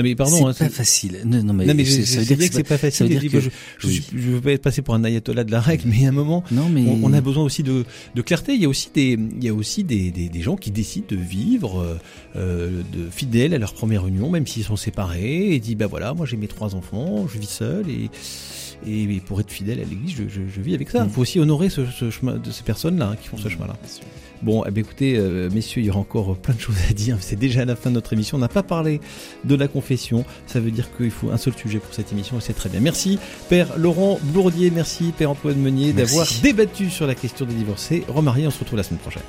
Non 0.00 0.08
mais 0.08 0.14
pardon, 0.14 0.52
c'est 0.52 0.64
hein, 0.64 0.68
pas 0.68 0.72
facile. 0.72 1.20
Non, 1.24 1.42
non 1.42 1.52
mais, 1.52 1.66
non, 1.66 1.74
mais 1.74 1.84
je, 1.84 2.02
ça 2.02 2.20
veut 2.20 2.36
dire 2.36 2.48
que 2.48 2.54
c'est 2.54 2.62
pas 2.62 2.78
facile. 2.78 3.06
Je, 3.20 3.28
que 3.28 3.40
je, 3.40 3.50
je, 3.78 3.88
je, 3.88 4.30
veux 4.30 4.40
pas 4.40 4.52
être 4.52 4.62
passé 4.62 4.80
pour 4.82 4.94
un 4.94 5.04
ayatollah 5.04 5.44
de 5.44 5.52
la 5.52 5.60
règle, 5.60 5.84
mais 5.88 6.06
à 6.06 6.08
un 6.08 6.12
moment, 6.12 6.42
non, 6.50 6.68
mais... 6.68 6.82
on, 6.86 7.00
on, 7.02 7.12
a 7.12 7.20
besoin 7.20 7.44
aussi 7.44 7.62
de, 7.62 7.84
de 8.14 8.22
clarté. 8.22 8.54
Il 8.54 8.62
y 8.62 8.64
a 8.64 8.68
aussi 8.68 8.90
des, 8.94 9.18
il 9.36 9.44
y 9.44 9.48
a 9.48 9.54
aussi 9.54 9.84
des, 9.84 10.10
des, 10.10 10.28
des 10.28 10.40
gens 10.40 10.56
qui 10.56 10.70
décident 10.70 11.06
de 11.08 11.16
vivre 11.16 11.98
euh, 12.36 12.82
de 12.92 13.10
fidèles 13.10 13.54
à 13.54 13.58
leur 13.58 13.74
première 13.74 14.06
union, 14.06 14.30
même 14.30 14.46
s'ils 14.46 14.64
sont 14.64 14.76
séparés, 14.76 15.54
et 15.54 15.60
dit 15.60 15.74
bah 15.74 15.86
voilà, 15.86 16.14
moi 16.14 16.26
j'ai 16.26 16.36
mes 16.36 16.48
trois 16.48 16.74
enfants, 16.74 17.26
je 17.28 17.38
vis 17.38 17.50
seul 17.50 17.88
et 17.88 18.10
et 18.86 19.20
pour 19.26 19.40
être 19.40 19.50
fidèle 19.50 19.80
à 19.80 19.84
l'Église, 19.84 20.16
je, 20.16 20.22
je, 20.28 20.40
je, 20.48 20.60
vis 20.60 20.74
avec 20.74 20.90
ça. 20.90 21.00
Il 21.00 21.06
mm. 21.06 21.10
faut 21.10 21.20
aussi 21.20 21.38
honorer 21.38 21.68
ce, 21.68 21.84
ce 21.86 22.10
chemin 22.10 22.38
de 22.38 22.50
ces 22.50 22.62
personnes-là 22.62 23.10
hein, 23.10 23.16
qui 23.20 23.28
font 23.28 23.36
ce 23.36 23.48
mm. 23.48 23.50
chemin-là. 23.50 23.76
Bon, 24.42 24.64
eh 24.66 24.70
bien, 24.70 24.82
écoutez, 24.82 25.16
euh, 25.16 25.50
messieurs, 25.52 25.82
il 25.82 25.86
y 25.86 25.90
aura 25.90 26.00
encore 26.00 26.36
plein 26.36 26.54
de 26.54 26.60
choses 26.60 26.76
à 26.88 26.92
dire. 26.92 27.16
C'est 27.20 27.36
déjà 27.36 27.64
la 27.64 27.76
fin 27.76 27.90
de 27.90 27.94
notre 27.94 28.12
émission. 28.12 28.38
On 28.38 28.40
n'a 28.40 28.48
pas 28.48 28.62
parlé 28.62 29.00
de 29.44 29.54
la 29.54 29.68
confession. 29.68 30.24
Ça 30.46 30.60
veut 30.60 30.70
dire 30.70 30.88
qu'il 30.96 31.10
faut 31.10 31.30
un 31.30 31.36
seul 31.36 31.54
sujet 31.54 31.78
pour 31.78 31.92
cette 31.92 32.12
émission 32.12 32.38
et 32.38 32.40
c'est 32.40 32.54
très 32.54 32.68
bien. 32.68 32.80
Merci, 32.80 33.18
Père 33.48 33.76
Laurent 33.76 34.18
Blourdier. 34.22 34.70
Merci, 34.70 35.12
Père 35.16 35.30
Antoine 35.30 35.58
Meunier, 35.58 35.92
d'avoir 35.92 36.26
débattu 36.42 36.90
sur 36.90 37.06
la 37.06 37.14
question 37.14 37.44
des 37.44 37.54
divorcés. 37.54 38.04
Remariés, 38.08 38.46
on 38.46 38.50
se 38.50 38.60
retrouve 38.60 38.78
la 38.78 38.82
semaine 38.82 39.00
prochaine. 39.00 39.22